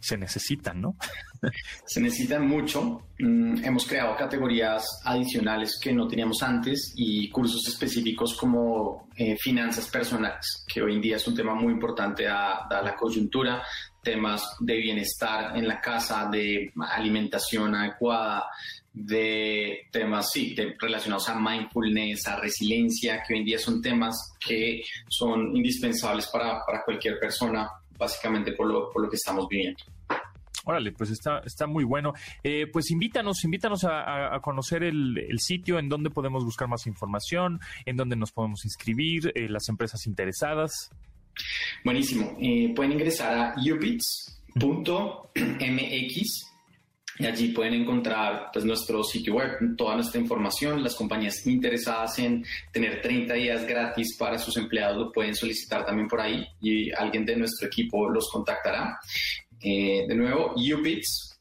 [0.04, 0.96] se necesitan, ¿no?
[1.86, 3.06] Se necesitan mucho.
[3.18, 9.88] Mm, hemos creado categorías adicionales que no teníamos antes y cursos específicos como eh, finanzas
[9.88, 13.62] personales, que hoy en día es un tema muy importante a, a la coyuntura,
[14.02, 18.44] temas de bienestar en la casa, de alimentación adecuada,
[18.94, 24.82] de temas, sí, relacionados a mindfulness, a resiliencia, que hoy en día son temas que
[25.08, 29.82] son indispensables para, cualquier persona, básicamente por lo, por lo que estamos viviendo.
[30.66, 32.14] Órale, pues está, está muy bueno.
[32.42, 37.96] Eh, pues invítanos, invítanos a, conocer el, sitio en donde podemos buscar más información, en
[37.96, 40.90] donde nos podemos inscribir, eh, las empresas interesadas.
[41.84, 42.36] Buenísimo.
[42.40, 44.54] Eh, pueden ingresar a upits.mx
[47.20, 50.82] allí pueden encontrar pues, nuestro sitio web, toda nuestra información.
[50.82, 56.08] Las compañías interesadas en tener 30 días gratis para sus empleados lo pueden solicitar también
[56.08, 58.98] por ahí y alguien de nuestro equipo los contactará.
[59.60, 61.38] Eh, de nuevo, ubits,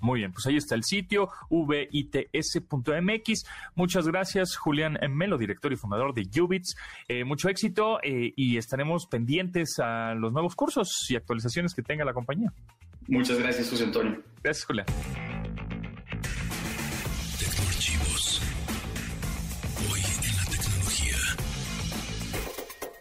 [0.00, 3.44] Muy bien, pues ahí está el sitio vits.mx.
[3.74, 6.76] Muchas gracias, Julián Melo, director y fundador de Ubits.
[7.08, 12.04] Eh, mucho éxito eh, y estaremos pendientes a los nuevos cursos y actualizaciones que tenga
[12.04, 12.52] la compañía.
[13.06, 14.22] Muchas gracias, José Antonio.
[14.42, 14.86] Gracias, Julián.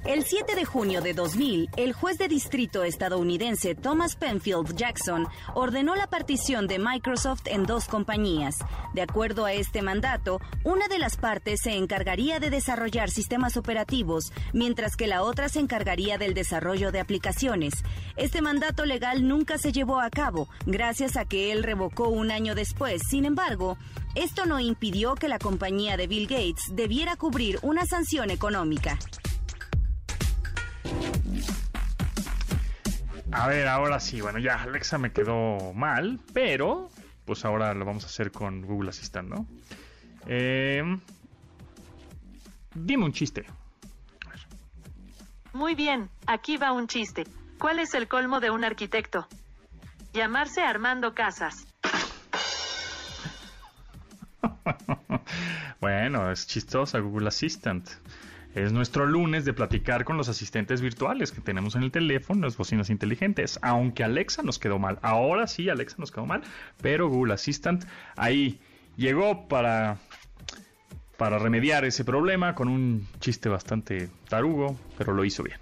[0.08, 5.98] El 7 de junio de 2000, el juez de distrito estadounidense Thomas Penfield Jackson ordenó
[5.98, 8.56] la partición de Microsoft en dos compañías.
[8.94, 14.32] De acuerdo a este mandato, una de las partes se encargaría de desarrollar sistemas operativos,
[14.54, 17.74] mientras que la otra se encargaría del desarrollo de aplicaciones.
[18.16, 22.56] Este mandato legal nunca se llevó a cabo, gracias a que él revocó un año
[22.56, 23.02] después.
[23.10, 23.78] Sin embargo,
[24.16, 28.98] esto no impidió que la compañía de Bill Gates debiera cubrir una sanción económica.
[33.38, 36.90] A ver, ahora sí, bueno, ya Alexa me quedó mal, pero
[37.24, 39.46] pues ahora lo vamos a hacer con Google Assistant, ¿no?
[40.26, 40.82] Eh,
[42.74, 43.46] dime un chiste.
[45.54, 47.26] Muy bien, aquí va un chiste.
[47.60, 49.28] ¿Cuál es el colmo de un arquitecto?
[50.14, 51.68] Llamarse Armando Casas.
[55.80, 57.88] bueno, es chistosa Google Assistant.
[58.58, 62.58] Es nuestro lunes de platicar con los asistentes virtuales que tenemos en el teléfono, las
[62.58, 63.60] bocinas inteligentes.
[63.62, 64.98] Aunque Alexa nos quedó mal.
[65.04, 66.42] Ahora sí, Alexa nos quedó mal.
[66.82, 68.60] Pero Google Assistant ahí
[68.96, 70.00] llegó para,
[71.18, 75.60] para remediar ese problema con un chiste bastante tarugo, pero lo hizo bien.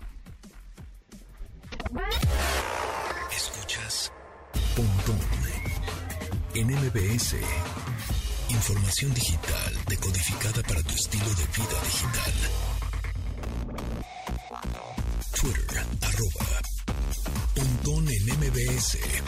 [3.29, 4.13] Escuchas
[4.73, 5.19] Pontón
[6.53, 7.35] en MBS.
[8.47, 12.24] Información digital decodificada para tu estilo de vida digital.
[17.87, 19.24] En MBS.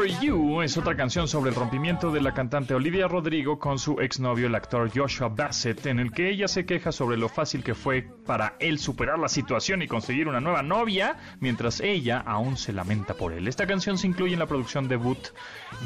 [0.00, 4.00] For You es otra canción sobre el rompimiento de la cantante Olivia Rodrigo con su
[4.00, 7.74] exnovio, el actor Joshua Bassett, en el que ella se queja sobre lo fácil que
[7.74, 12.72] fue para él superar la situación y conseguir una nueva novia, mientras ella aún se
[12.72, 13.46] lamenta por él.
[13.46, 15.18] Esta canción se incluye en la producción debut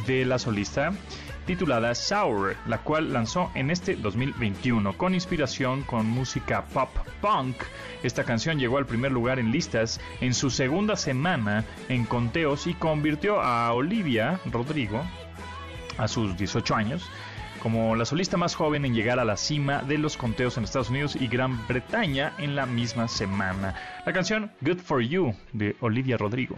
[0.07, 0.93] de la solista
[1.47, 7.57] titulada Sour, la cual lanzó en este 2021 con inspiración con música pop punk.
[8.03, 12.75] Esta canción llegó al primer lugar en listas en su segunda semana en conteos y
[12.75, 15.03] convirtió a Olivia Rodrigo
[15.99, 17.09] a sus 18 años
[17.65, 20.91] como la solista más joven en llegar a la cima de los conteos en Estados
[20.91, 23.75] Unidos y Gran Bretaña en la misma semana.
[24.05, 26.57] La canción Good for You de Olivia Rodrigo.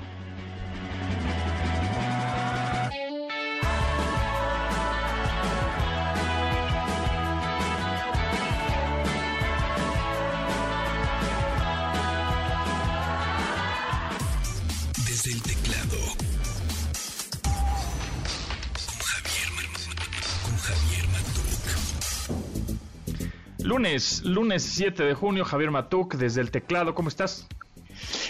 [23.77, 26.95] Lunes, lunes 7 de junio, Javier Matuk desde el teclado.
[26.95, 27.47] ¿Cómo estás?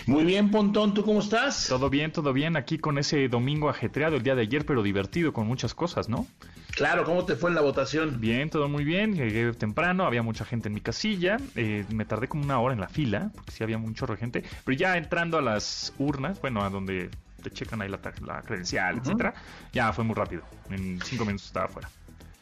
[0.05, 1.69] Muy bien, Pontón, ¿tú cómo estás?
[1.69, 2.57] Todo bien, todo bien.
[2.57, 6.27] Aquí con ese domingo ajetreado el día de ayer, pero divertido con muchas cosas, ¿no?
[6.73, 8.21] Claro, ¿cómo te fue en la votación?
[8.21, 9.15] Bien, todo muy bien.
[9.15, 11.37] Llegué temprano, había mucha gente en mi casilla.
[11.55, 14.43] eh, me tardé como una hora en la fila, porque sí había chorro de gente.
[14.65, 17.09] Pero ya entrando a las urnas, bueno, a donde
[17.41, 19.33] te checan ahí la, la credencial, etcétera,
[19.73, 20.43] ya fue muy rápido.
[20.71, 21.89] En cinco minutos estaba afuera.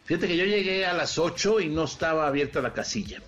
[0.05, 3.23] Fíjate que yo llegué a las 8 y no estaba abierta la casilla.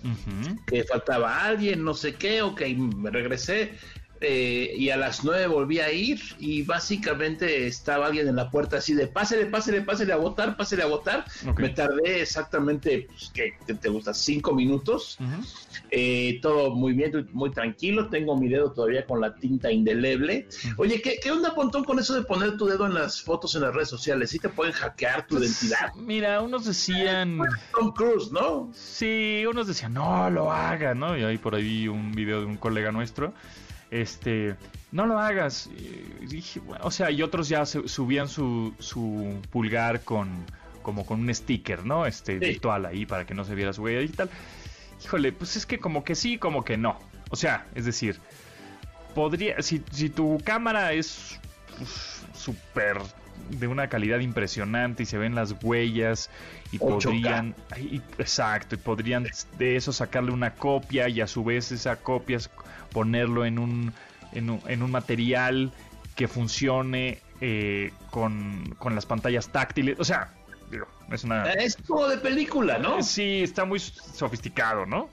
[0.67, 3.73] Que faltaba alguien, no sé qué, ok, me regresé.
[4.21, 8.77] Eh, y a las 9 volví a ir y básicamente estaba alguien en la puerta
[8.77, 11.25] así de pásele, pásele, pásele a votar, pásele a votar.
[11.57, 14.13] Me tardé exactamente, pues, ¿qué, qué te gusta?
[14.13, 15.17] Cinco minutos.
[15.91, 18.09] Eh, todo muy bien, muy tranquilo.
[18.09, 20.47] Tengo mi dedo todavía con la tinta indeleble.
[20.77, 23.61] Oye, ¿qué, qué onda, Pontón, con eso de poner tu dedo en las fotos en
[23.61, 24.29] las redes sociales?
[24.29, 25.93] ¿Sí te pueden hackear tu identidad?
[25.95, 27.39] Mira, unos decían...
[27.71, 28.71] Tom Cruise, ¿no?
[28.73, 31.17] Sí, unos decían, no lo haga, ¿no?
[31.17, 33.33] Y ahí por ahí un video de un colega nuestro.
[33.91, 34.55] Este,
[34.91, 35.69] no lo hagas.
[36.21, 40.45] Y dije, bueno, o sea, y otros ya subían su, su pulgar con
[40.81, 42.05] como con un sticker, ¿no?
[42.05, 42.39] Este, Sí.
[42.39, 44.29] virtual ahí para que no se viera su huella digital.
[45.03, 46.97] Híjole, pues es que como que sí, como que no.
[47.29, 48.19] O sea, es decir,
[49.13, 51.39] podría, si, si tu cámara es
[51.81, 52.99] uf, súper
[53.49, 56.29] de una calidad impresionante y se ven las huellas
[56.71, 57.03] y 8K.
[57.03, 57.55] podrían,
[58.17, 62.49] exacto, y podrían de eso sacarle una copia y a su vez esa copia es
[62.91, 63.93] ponerlo en un,
[64.33, 65.71] en un, en un material
[66.15, 69.99] que funcione eh, con, con las pantallas táctiles.
[69.99, 70.33] O sea,
[70.71, 71.43] digo, es una...
[71.53, 73.01] Es como de película, ¿no?
[73.03, 75.09] Sí, está muy sofisticado, ¿no?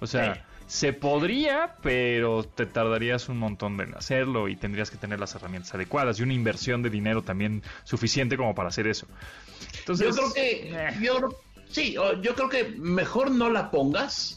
[0.00, 0.40] O sea, Sí.
[0.66, 5.74] Se podría, pero te tardarías un montón en hacerlo y tendrías que tener las herramientas
[5.74, 9.06] adecuadas y una inversión de dinero también suficiente como para hacer eso.
[9.78, 11.28] Entonces, yo creo que, eh, yo
[11.68, 14.36] sí, yo creo que mejor no la pongas.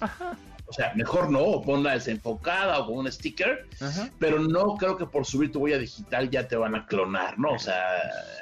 [0.70, 4.10] O sea, mejor no, o ponla desenfocada o con un sticker, Ajá.
[4.20, 7.54] pero no creo que por subir tu huella digital ya te van a clonar, ¿no?
[7.54, 7.82] O sea,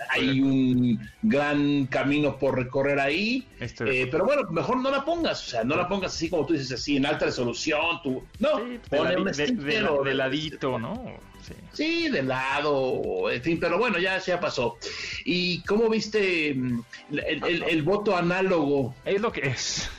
[0.10, 5.50] hay un gran camino por recorrer ahí, eh, pero bueno, mejor no la pongas, o
[5.50, 8.80] sea, no la pongas así como tú dices, así en alta resolución, tú, no, sí,
[8.90, 11.02] ponle un sticker de- o de ladito, ¿no?
[11.42, 11.54] Sí.
[11.72, 14.78] Sí, de lado, en fin, pero bueno, ya, ya pasó.
[15.24, 18.94] ¿Y cómo viste mm, el, el- el voto análogo?
[19.06, 19.90] Es lo que es.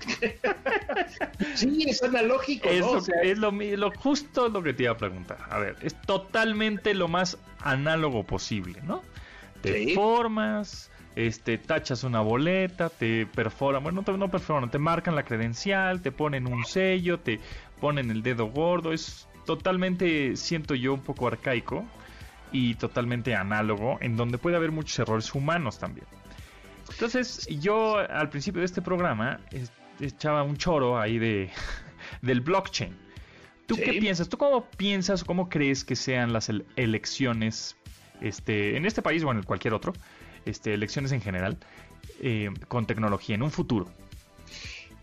[1.54, 3.00] Sí, es analógico, Es, ¿no?
[3.36, 5.38] lo, es justo lo que te iba a preguntar.
[5.48, 9.02] A ver, es totalmente lo más análogo posible, ¿no?
[9.62, 9.94] Te Sí.
[9.94, 16.00] formas, este, tachas una boleta, te perforan, bueno, no, no perforan, te marcan la credencial,
[16.00, 17.40] te ponen un sello, te
[17.80, 21.84] ponen el dedo gordo, es totalmente, siento yo, un poco arcaico
[22.52, 26.06] y totalmente análogo, en donde puede haber muchos errores humanos también.
[26.90, 29.40] Entonces, yo al principio de este programa
[30.00, 31.50] echaba un choro ahí de
[32.22, 32.96] del blockchain.
[33.66, 33.82] ¿Tú Sí.
[33.82, 34.28] qué piensas?
[34.28, 37.76] ¿Tú cómo piensas o cómo crees que sean las el- elecciones
[38.20, 39.92] este, en este país o en cualquier otro?
[40.44, 41.58] Este, elecciones en general,
[42.20, 43.88] eh, con tecnología en un futuro.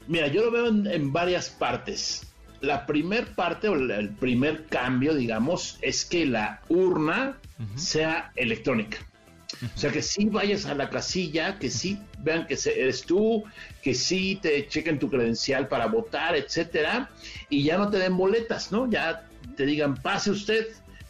[0.07, 2.33] Mira, yo lo veo en, en varias partes.
[2.61, 7.37] La primer parte o el primer cambio, digamos, es que la urna
[7.75, 8.97] sea electrónica.
[9.75, 13.43] O sea, que sí vayas a la casilla, que sí vean que eres tú,
[13.81, 17.09] que sí te chequen tu credencial para votar, etcétera,
[17.49, 18.89] y ya no te den boletas, ¿no?
[18.89, 20.67] Ya te digan, pase usted,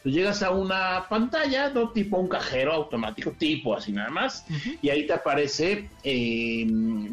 [0.08, 1.90] Tú llegas a una pantalla, ¿no?
[1.90, 4.46] Tipo un cajero automático, tipo así nada más,
[4.82, 6.66] y ahí te aparece eh,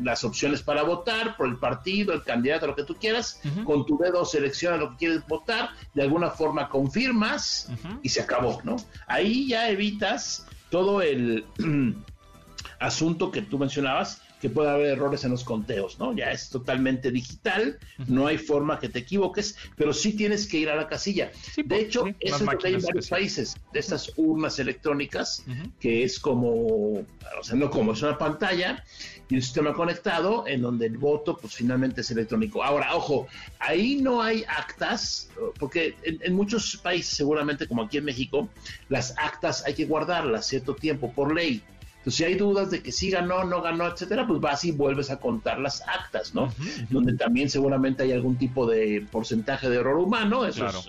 [0.03, 3.41] las opciones para votar por el partido, el candidato, lo que tú quieras.
[3.65, 7.69] Con tu dedo selecciona lo que quieres votar, de alguna forma confirmas
[8.03, 8.77] y se acabó, ¿no?
[9.09, 11.45] Ahí ya evitas todo el
[12.81, 16.15] asunto que tú mencionabas que puede haber errores en los conteos, ¿no?
[16.15, 17.79] Ya es totalmente digital,
[18.09, 21.33] no hay forma que te equivoques, pero sí tienes que ir a la casilla.
[21.57, 25.47] de hecho, eso es lo que hay en varios países, de estas urnas electrónicas,
[25.81, 27.07] que es como, o
[27.41, 28.85] sea, no como, es una pantalla
[29.31, 32.63] y un sistema conectado en donde el voto, pues finalmente es electrónico.
[32.63, 33.27] Ahora, ojo,
[33.61, 38.51] ahí no hay actas, porque en, en muchos países, seguramente como aquí en México,
[38.91, 41.63] las actas hay que guardarlas cierto tiempo por ley.
[42.05, 45.11] Entonces, si hay dudas de que sí ganó, no ganó, etcétera, pues vas y vuelves
[45.11, 46.53] a contar las actas, ¿no?
[46.91, 50.89] Donde también seguramente hay algún tipo de porcentaje de error humano, eso es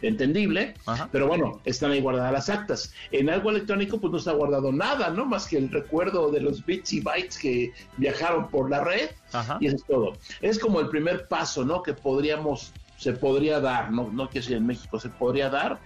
[0.00, 0.74] entendible,
[1.10, 2.92] pero bueno, están ahí guardadas las actas.
[3.10, 5.26] En algo electrónico, pues no está guardado nada, ¿no?
[5.26, 9.10] Más que el recuerdo de los bits y bytes que viajaron por la red,
[9.58, 10.12] y eso es todo.
[10.40, 11.82] Es como el primer paso, ¿no?
[11.82, 15.80] Que podríamos, se podría dar, no, no quiero decir en México, se podría dar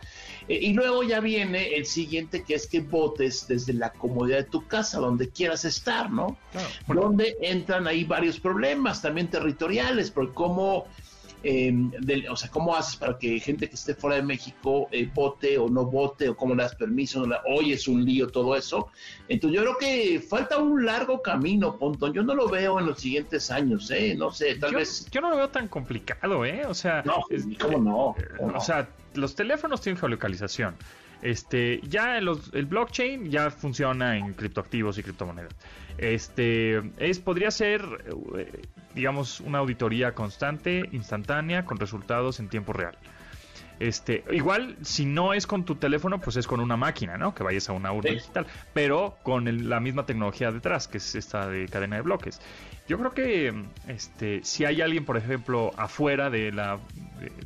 [0.48, 4.44] eh, y luego ya viene el siguiente, que es que votes desde la comodidad de
[4.44, 6.38] tu casa, donde quieras estar, ¿no?
[6.86, 10.86] Donde entran ahí varios problemas también territoriales, por cómo...
[11.42, 11.72] Eh,
[12.28, 15.68] o sea, ¿cómo haces para que gente que esté fuera de México eh, vote o
[15.68, 17.24] no vote o cómo le das permiso?
[17.46, 18.88] Hoy es un lío todo eso.
[19.28, 22.12] Entonces yo creo que falta un largo camino, Pontón.
[22.12, 24.14] Yo no lo veo en los siguientes años, ¿eh?
[24.16, 25.08] No sé, tal vez...
[25.10, 26.64] Yo no lo veo tan complicado, ¿eh?
[26.66, 27.02] O sea...
[27.04, 27.24] No,
[27.60, 28.16] ¿cómo no?
[28.54, 30.74] O sea, los teléfonos tienen geolocalización.
[31.22, 35.52] Este, ya el blockchain ya funciona en criptoactivos y criptomonedas.
[35.98, 37.82] Este, es, podría ser,
[38.36, 38.62] eh,
[38.94, 42.96] digamos, una auditoría constante, instantánea, con resultados en tiempo real.
[43.80, 47.34] Este, igual, si no es con tu teléfono, pues es con una máquina, ¿no?
[47.34, 51.48] Que vayas a una urna digital, pero con la misma tecnología detrás, que es esta
[51.48, 52.40] de cadena de bloques.
[52.88, 56.80] Yo creo que, este, si hay alguien, por ejemplo, afuera de la,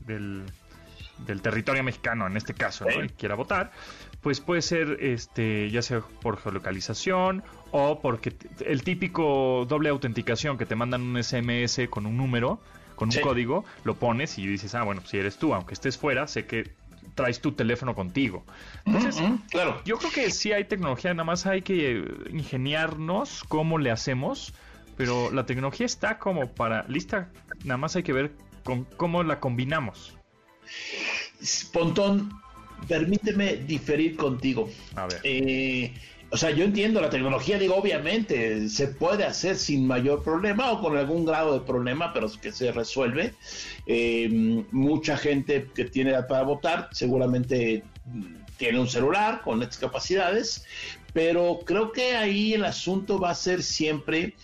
[0.06, 0.44] del,
[1.26, 3.04] del territorio mexicano, en este caso, ¿no?
[3.04, 3.72] y quiera votar,
[4.20, 10.66] pues puede ser este ya sea por geolocalización o porque el típico doble autenticación que
[10.66, 12.60] te mandan un SMS con un número,
[12.94, 16.28] con un código, lo pones y dices, ah, bueno, si eres tú, aunque estés fuera,
[16.28, 16.70] sé que
[17.14, 18.44] traes tu teléfono contigo.
[18.84, 19.20] Entonces,
[19.50, 19.80] claro.
[19.84, 24.54] yo creo que sí hay tecnología, nada más hay que ingeniarnos cómo le hacemos,
[24.96, 27.28] pero la tecnología está como para lista,
[27.64, 28.32] nada más hay que ver
[28.64, 30.16] con cómo la combinamos.
[31.72, 32.30] Pontón,
[32.88, 34.70] permíteme diferir contigo.
[34.94, 35.20] A ver.
[35.24, 35.92] Eh,
[36.32, 40.80] o sea, yo entiendo la tecnología, digo, obviamente se puede hacer sin mayor problema o
[40.80, 43.34] con algún grado de problema, pero que se resuelve.
[43.86, 47.84] Eh, mucha gente que tiene edad para votar seguramente
[48.56, 50.64] tiene un celular con estas capacidades,
[51.12, 54.34] pero creo que ahí el asunto va a ser siempre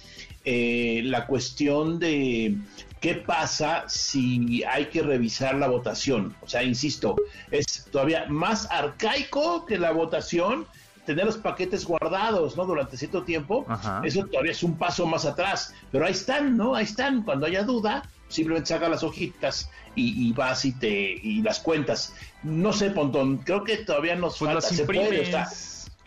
[0.44, 2.54] eh, la cuestión de
[3.00, 6.34] ¿Qué pasa si hay que revisar la votación?
[6.42, 7.16] O sea, insisto,
[7.50, 10.66] es todavía más arcaico que la votación
[11.08, 12.66] tener los paquetes guardados, ¿no?
[12.66, 13.66] Durante cierto tiempo,
[14.04, 16.74] eso todavía es un paso más atrás, pero ahí están, ¿no?
[16.74, 21.60] Ahí están, cuando haya duda, simplemente saca las hojitas y, vas y te y las
[21.60, 22.14] cuentas.
[22.42, 25.32] No sé, Pontón, creo que todavía nos pues falta, se puede,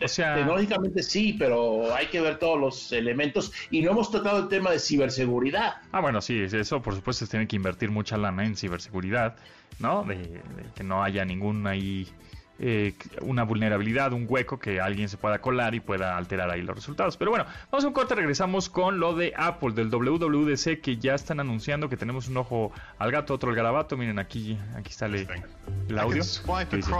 [0.04, 4.48] está, Tecnológicamente sí, pero hay que ver todos los elementos y no hemos tocado el
[4.48, 5.76] tema de ciberseguridad.
[5.92, 9.36] Ah, bueno, sí, eso por supuesto se tiene que invertir mucha lana en ciberseguridad,
[9.78, 10.04] ¿no?
[10.04, 10.40] de
[10.74, 12.08] que no haya ningún ahí
[12.64, 16.76] eh, una vulnerabilidad, un hueco que alguien se pueda colar y pueda alterar ahí los
[16.76, 17.16] resultados.
[17.16, 21.16] Pero bueno, vamos a un corte, regresamos con lo de Apple, del WWDC, que ya
[21.16, 23.96] están anunciando que tenemos un ojo al gato, otro al garabato.
[23.96, 25.26] Miren, aquí, aquí sale
[25.88, 26.22] el audio.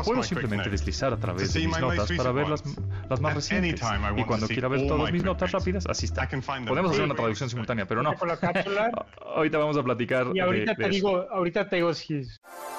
[0.05, 2.65] puedo simplemente deslizar a través de mis notas para ver las,
[3.09, 3.81] las más recientes.
[4.17, 6.29] Y cuando quiera ver todas mis notas rápidas, así está.
[6.67, 8.13] Podemos hacer una traducción simultánea, pero no.
[9.37, 10.27] Ahorita vamos a platicar.
[10.35, 12.23] Y ahorita te digo, ahorita te digo si...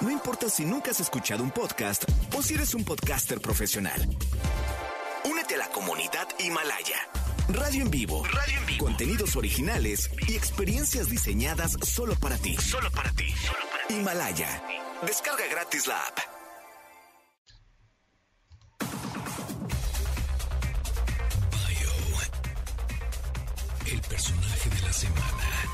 [0.02, 2.04] No importa si nunca has escuchado un podcast
[2.36, 4.00] o si eres un podcaster profesional.
[5.26, 6.98] Únete a la comunidad Himalaya.
[7.50, 8.24] Radio en vivo.
[8.26, 8.86] Radio en vivo.
[8.86, 12.56] Contenidos originales y experiencias diseñadas solo para ti.
[12.58, 13.34] Solo para ti.
[13.90, 14.64] Himalaya.
[15.06, 16.20] Descarga gratis la app.
[23.86, 25.73] El personaje de la semana.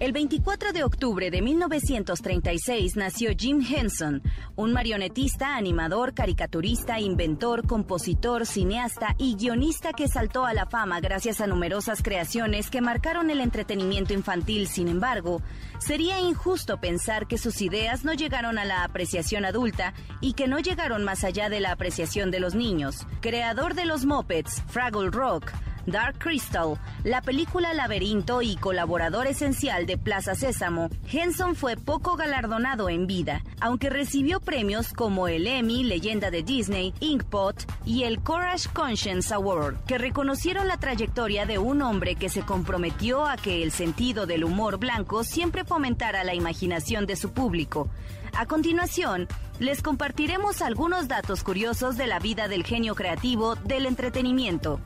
[0.00, 4.22] El 24 de octubre de 1936 nació Jim Henson,
[4.54, 11.40] un marionetista, animador, caricaturista, inventor, compositor, cineasta y guionista que saltó a la fama gracias
[11.40, 14.68] a numerosas creaciones que marcaron el entretenimiento infantil.
[14.68, 15.42] Sin embargo,
[15.80, 20.60] sería injusto pensar que sus ideas no llegaron a la apreciación adulta y que no
[20.60, 23.04] llegaron más allá de la apreciación de los niños.
[23.20, 25.50] Creador de los Muppets, Fraggle Rock,
[25.90, 32.88] Dark Crystal, la película Laberinto y colaborador esencial de Plaza Sésamo, Henson fue poco galardonado
[32.88, 38.68] en vida, aunque recibió premios como el Emmy Leyenda de Disney, Inkpot y el Courage
[38.72, 43.72] Conscience Award, que reconocieron la trayectoria de un hombre que se comprometió a que el
[43.72, 47.88] sentido del humor blanco siempre fomentara la imaginación de su público.
[48.34, 49.26] A continuación,
[49.58, 54.80] les compartiremos algunos datos curiosos de la vida del genio creativo del entretenimiento.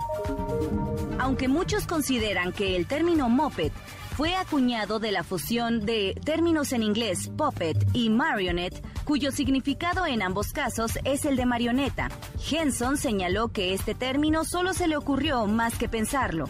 [1.18, 3.72] Aunque muchos consideran que el término moped
[4.16, 10.22] fue acuñado de la fusión de términos en inglés puppet y marionette, cuyo significado en
[10.22, 12.08] ambos casos es el de marioneta.
[12.50, 16.48] Henson señaló que este término solo se le ocurrió más que pensarlo.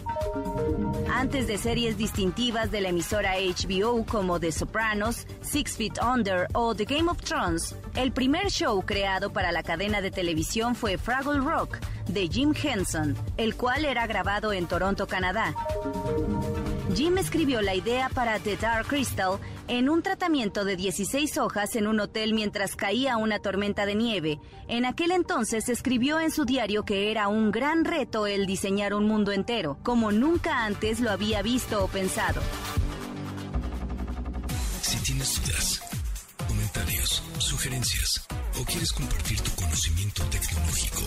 [1.13, 6.75] Antes de series distintivas de la emisora HBO como The Sopranos, Six Feet Under o
[6.75, 11.39] The Game of Thrones, el primer show creado para la cadena de televisión fue Fraggle
[11.39, 15.55] Rock de Jim Henson, el cual era grabado en Toronto, Canadá.
[16.95, 21.87] Jim escribió la idea para The Dark Crystal en un tratamiento de 16 hojas en
[21.87, 24.39] un hotel mientras caía una tormenta de nieve.
[24.67, 29.07] En aquel entonces escribió en su diario que era un gran reto el diseñar un
[29.07, 32.41] mundo entero, como nunca antes lo había visto o pensado.
[34.81, 35.81] Si tienes dudas,
[36.47, 38.27] comentarios, sugerencias
[38.59, 41.01] o quieres compartir tu conocimiento tecnológico,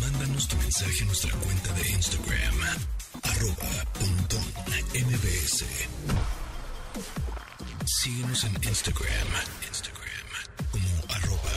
[0.00, 4.44] mándanos tu mensaje a nuestra cuenta de Instagram arroba pontón
[4.94, 5.64] mbs.
[7.84, 9.28] Síguenos en Instagram,
[9.68, 10.26] Instagram
[10.70, 11.56] como arroba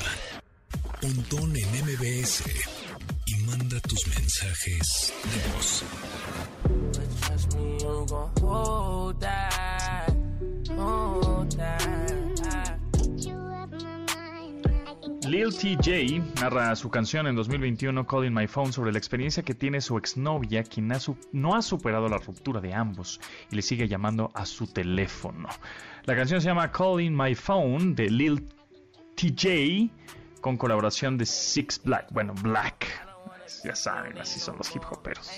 [1.01, 2.43] pontón mbs
[3.26, 5.84] y manda tus mensajes de voz.
[15.34, 19.81] Lil TJ narra su canción en 2021 Calling My Phone sobre la experiencia que tiene
[19.81, 20.91] su exnovia quien
[21.31, 23.19] no ha superado la ruptura de ambos
[23.49, 25.49] y le sigue llamando a su teléfono.
[26.05, 28.47] La canción se llama Calling My Phone de Lil
[29.15, 29.89] TJ
[30.39, 33.12] con colaboración de Six Black, bueno, Black.
[33.64, 35.30] Ya saben, así son los hip hoperos.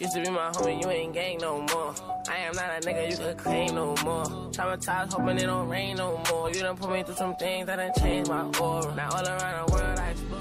[0.00, 1.94] Used to be my homie, you ain't gang no more.
[2.26, 4.24] I am not a nigga you could claim no more.
[4.50, 6.48] Traumatized, hoping it don't rain no more.
[6.50, 8.94] You done put me through some things that done changed my aura.
[8.94, 10.40] Now all around the world I explore.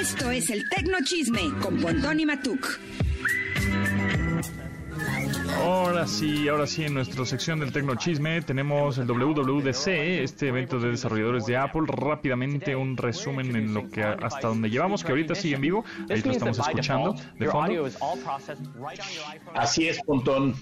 [0.00, 2.80] Esto es el Tecno Chisme con Pontón y Matuk.
[5.64, 10.90] Ahora sí, ahora sí, en nuestra sección del Tecnochisme tenemos el WWDC, este evento de
[10.90, 11.82] desarrolladores de Apple.
[11.86, 15.84] Rápidamente un resumen en lo que hasta donde llevamos, que ahorita sigue en vivo.
[16.10, 17.88] Ahí lo estamos escuchando de fondo.
[19.54, 20.54] Así es, Pontón.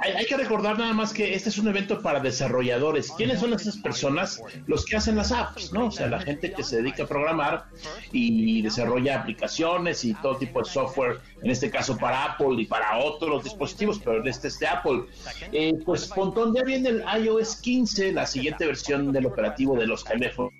[0.00, 3.12] Hay, que recordar nada más que este es un evento para desarrolladores.
[3.12, 4.42] ¿Quiénes son esas personas?
[4.66, 5.88] Los que hacen las apps, ¿no?
[5.88, 7.66] O sea, la gente que se dedica a programar
[8.12, 12.96] y desarrolla aplicaciones y todo tipo de software, en este caso para Apple y para
[12.96, 15.04] otros dispositivos, pero este es de Apple.
[15.52, 20.04] Eh, pues Pontón ya viene el iOS 15, la siguiente versión del operativo de los
[20.04, 20.52] teléfonos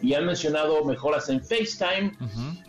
[0.00, 2.12] y han mencionado mejoras en FaceTime,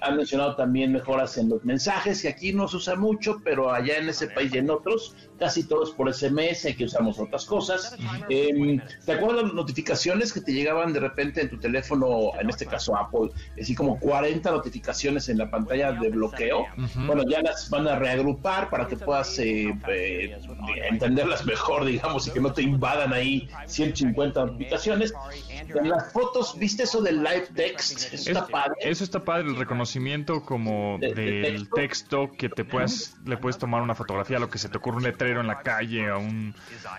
[0.02, 3.98] han mencionado también mejoras en los mensajes, que aquí no se usa mucho, pero allá
[3.98, 7.96] en ese país y en otros, casi todos por SMS, que usamos otras cosas.
[8.30, 12.66] Em, ¿Te acuerdas las notificaciones que te llegaban de repente en tu teléfono, en este
[12.66, 16.66] caso Apple, así como 40 notificaciones en la pantalla de bloqueo?
[17.06, 20.38] Bueno, ya las van a reagrupar para que puedas eh, eh,
[20.90, 25.14] entenderlas mejor, digamos, y que no te invadan ahí 150 notificaciones.
[25.76, 28.14] En las fotos, ¿viste eso del live text?
[28.14, 28.76] Eso está padre.
[28.82, 32.32] Eso está padre, el reconocimiento como del texto?
[32.38, 35.04] que te puedas, le puedes tomar una fotografía a lo que se te ocurre un
[35.04, 36.56] letrero en la calle, a un,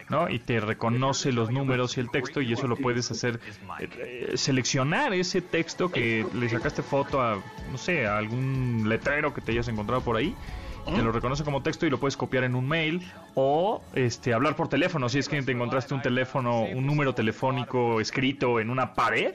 [0.08, 0.28] ¿no?
[0.28, 3.40] Y te reconoce los números y el texto y eso lo puedes hacer,
[3.80, 9.40] eh, seleccionar ese texto que le sacaste foto a, no sé, a algún letrero que
[9.40, 10.34] te hayas encontrado por ahí
[10.84, 13.02] te lo reconoce como texto y lo puedes copiar en un mail
[13.34, 18.00] o este hablar por teléfono si es que te encontraste un teléfono un número telefónico
[18.00, 19.34] escrito en una pared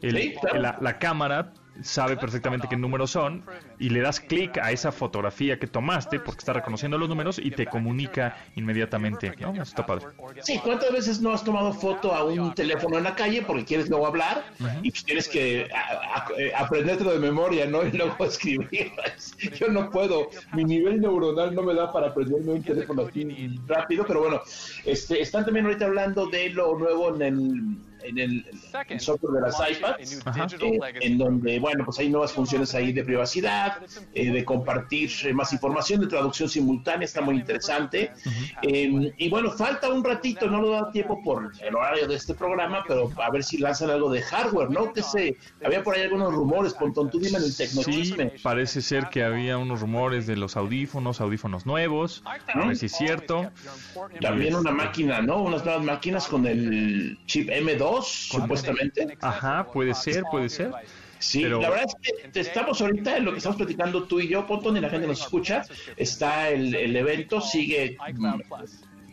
[0.00, 1.52] la, cámara
[1.82, 3.44] sabe perfectamente qué números son
[3.78, 7.50] y le das clic a esa fotografía que tomaste porque está reconociendo los números y
[7.50, 9.34] te comunica inmediatamente.
[10.42, 13.88] Sí, ¿cuántas veces no has tomado foto a un teléfono en la calle porque quieres
[13.88, 14.44] luego hablar
[14.82, 15.68] y pues tienes que
[16.56, 17.84] aprenderte de memoria, ¿no?
[17.84, 18.92] Y luego escribir.
[19.58, 24.04] Yo no puedo, mi nivel neuronal no me da para aprenderme un teléfono así rápido,
[24.06, 24.40] pero bueno,
[24.84, 28.44] este, están también ahorita hablando de lo nuevo en el en el,
[29.00, 33.78] software de las iPads, eh, en donde, bueno, pues hay nuevas funciones ahí de privacidad,
[34.12, 38.12] eh, de compartir eh, más información, de traducción simultánea, está muy interesante.
[38.62, 42.34] Em, y bueno, falta un ratito, no lo da tiempo por el horario de este
[42.34, 44.92] programa, pero a ver si lanzan algo de hardware, ¿no?
[44.92, 48.30] Que se, había por ahí algunos rumores, Pontón, tú dime el tecnochisme.
[48.30, 52.86] Sí, parece ser que había unos rumores de los audífonos, audífonos nuevos, a ver si
[52.86, 53.50] es cierto.
[54.20, 55.42] También una máquina, ¿no?
[55.42, 59.16] Unas nuevas máquinas con el chip M2 supuestamente.
[59.20, 60.72] Ajá, puede ser, puede ser.
[61.18, 64.46] Sí, la verdad es que estamos ahorita en lo que estamos platicando tú y yo,
[64.46, 65.62] Pontón, y la gente nos escucha.
[65.96, 67.96] Está el, el evento, sigue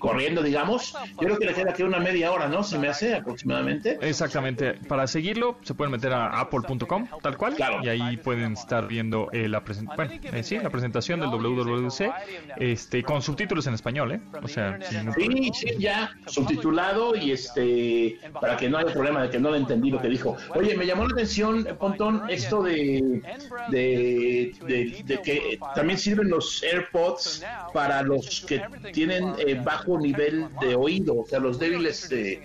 [0.01, 0.93] corriendo, digamos.
[1.21, 2.63] Yo creo que le queda aquí una media hora, ¿no?
[2.63, 3.99] Se me hace aproximadamente.
[4.01, 4.73] Exactamente.
[4.87, 7.55] Para seguirlo, se pueden meter a apple.com, tal cual.
[7.55, 7.79] Claro.
[7.83, 9.59] Y ahí pueden estar viendo eh, la,
[9.95, 12.11] bueno, eh, sí, la presentación del WWDC
[12.57, 14.21] este, con subtítulos en español, ¿eh?
[14.41, 14.79] O sea,
[15.15, 19.57] sí, sí, ya subtitulado y este, para que no haya problema de que no le
[19.57, 20.35] entendí lo que dijo.
[20.55, 23.21] Oye, me llamó la atención, Pontón, esto de,
[23.69, 30.75] de, de, que también sirven los AirPods para los que tienen eh, bajo nivel de
[30.75, 32.41] oído, o sea, los débiles eh,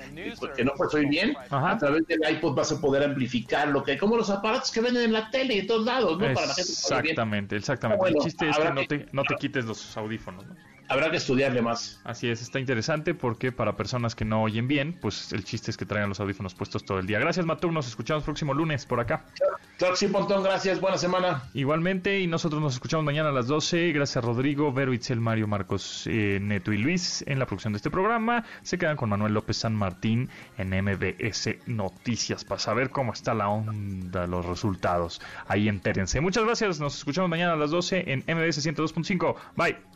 [0.57, 3.99] que no puedes oír bien, a través del iPod vas a poder amplificar lo que,
[3.99, 6.35] como los aparatos que venden en la tele y en todos lados, ¿no?
[6.35, 8.09] Para la gente exactamente, exactamente.
[8.09, 10.55] el chiste es que no te, no te quites los audífonos, ¿no?
[10.89, 12.01] Habrá que estudiarle más.
[12.05, 15.77] Así es, está interesante porque para personas que no oyen bien, pues el chiste es
[15.77, 17.19] que traigan los audífonos puestos todo el día.
[17.19, 19.25] Gracias, Matur, nos escuchamos próximo lunes por acá.
[19.79, 21.43] Claro, sí, Pontón, gracias, buena semana.
[21.53, 23.93] Igualmente, y nosotros nos escuchamos mañana a las 12.
[23.93, 27.91] Gracias, Rodrigo, Vero, Itzel, Mario, Marcos, eh, Neto y Luis en la producción de este
[27.91, 28.45] programa.
[28.63, 33.49] Se quedan con Manuel López San Martín en MBS Noticias para saber cómo está la
[33.49, 35.21] onda, los resultados.
[35.47, 36.21] Ahí entérense.
[36.21, 39.37] Muchas gracias, nos escuchamos mañana a las 12 en MBS 102.5.
[39.57, 39.96] Bye